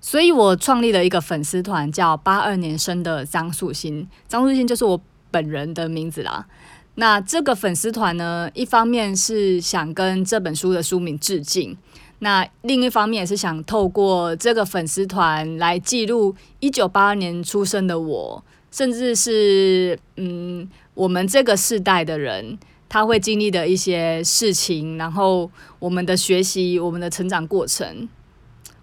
[0.00, 4.08] 所以我创立了一个粉丝团，叫“八二年生的张素馨”。
[4.28, 4.98] 张素馨就是我
[5.32, 6.46] 本人的名字啦。
[6.94, 11.76] 那这个粉丝团呢，一方面是想跟这本书的书名致敬，
[12.20, 22.58] 那另一方面也是想透过这个粉丝团来记录一九八二年出生的我，甚至是嗯，我们这个世代的人，
[22.88, 28.08] 他会经历的一些事情，然后我们的学习，我们的成长过程。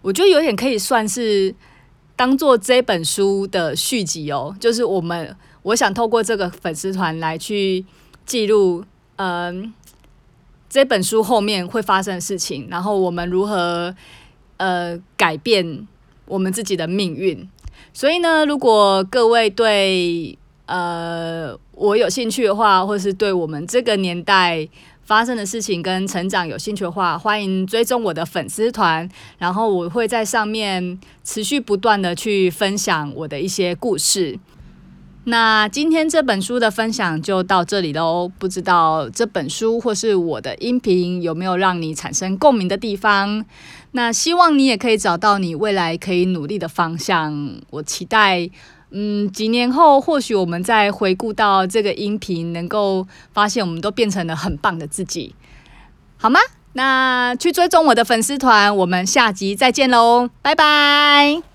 [0.01, 1.53] 我觉得有点可以算是
[2.15, 7.83] 当做这本书的续集哦，就是我们我想透过这个粉丝团来去
[8.25, 8.85] 记录，
[9.17, 9.73] 嗯，
[10.75, 13.95] 这本书后面会发生的事情，然后我们如何
[14.57, 15.87] 呃改变
[16.25, 17.49] 我们自己的命运。
[17.93, 24.67] 所以呢，如果各位对呃我有兴趣的话，或是对我们这个年代。
[25.05, 29.07] 发生的事情跟成长有兴趣的话，欢迎追踪我的粉丝团，
[29.37, 34.39] 然后我会在上面持续不断的去分享我的一些故事。
[35.25, 43.43] 那今天这本书的分享就到这里喽，不知道这本书或是我的音频有没有让你产生共鸣的地方？
[43.91, 47.57] 那希望你也可以找到你未来可以努力的方向。
[47.69, 48.49] 我期待。
[48.97, 55.35] 嗯，几年后或许我们再回顾到这个音频，能够发现我们都变成了很棒的自己，
[56.17, 56.39] 好吗？
[56.73, 61.54] 那去追踪我的粉丝团，我们下集再见喽，拜拜。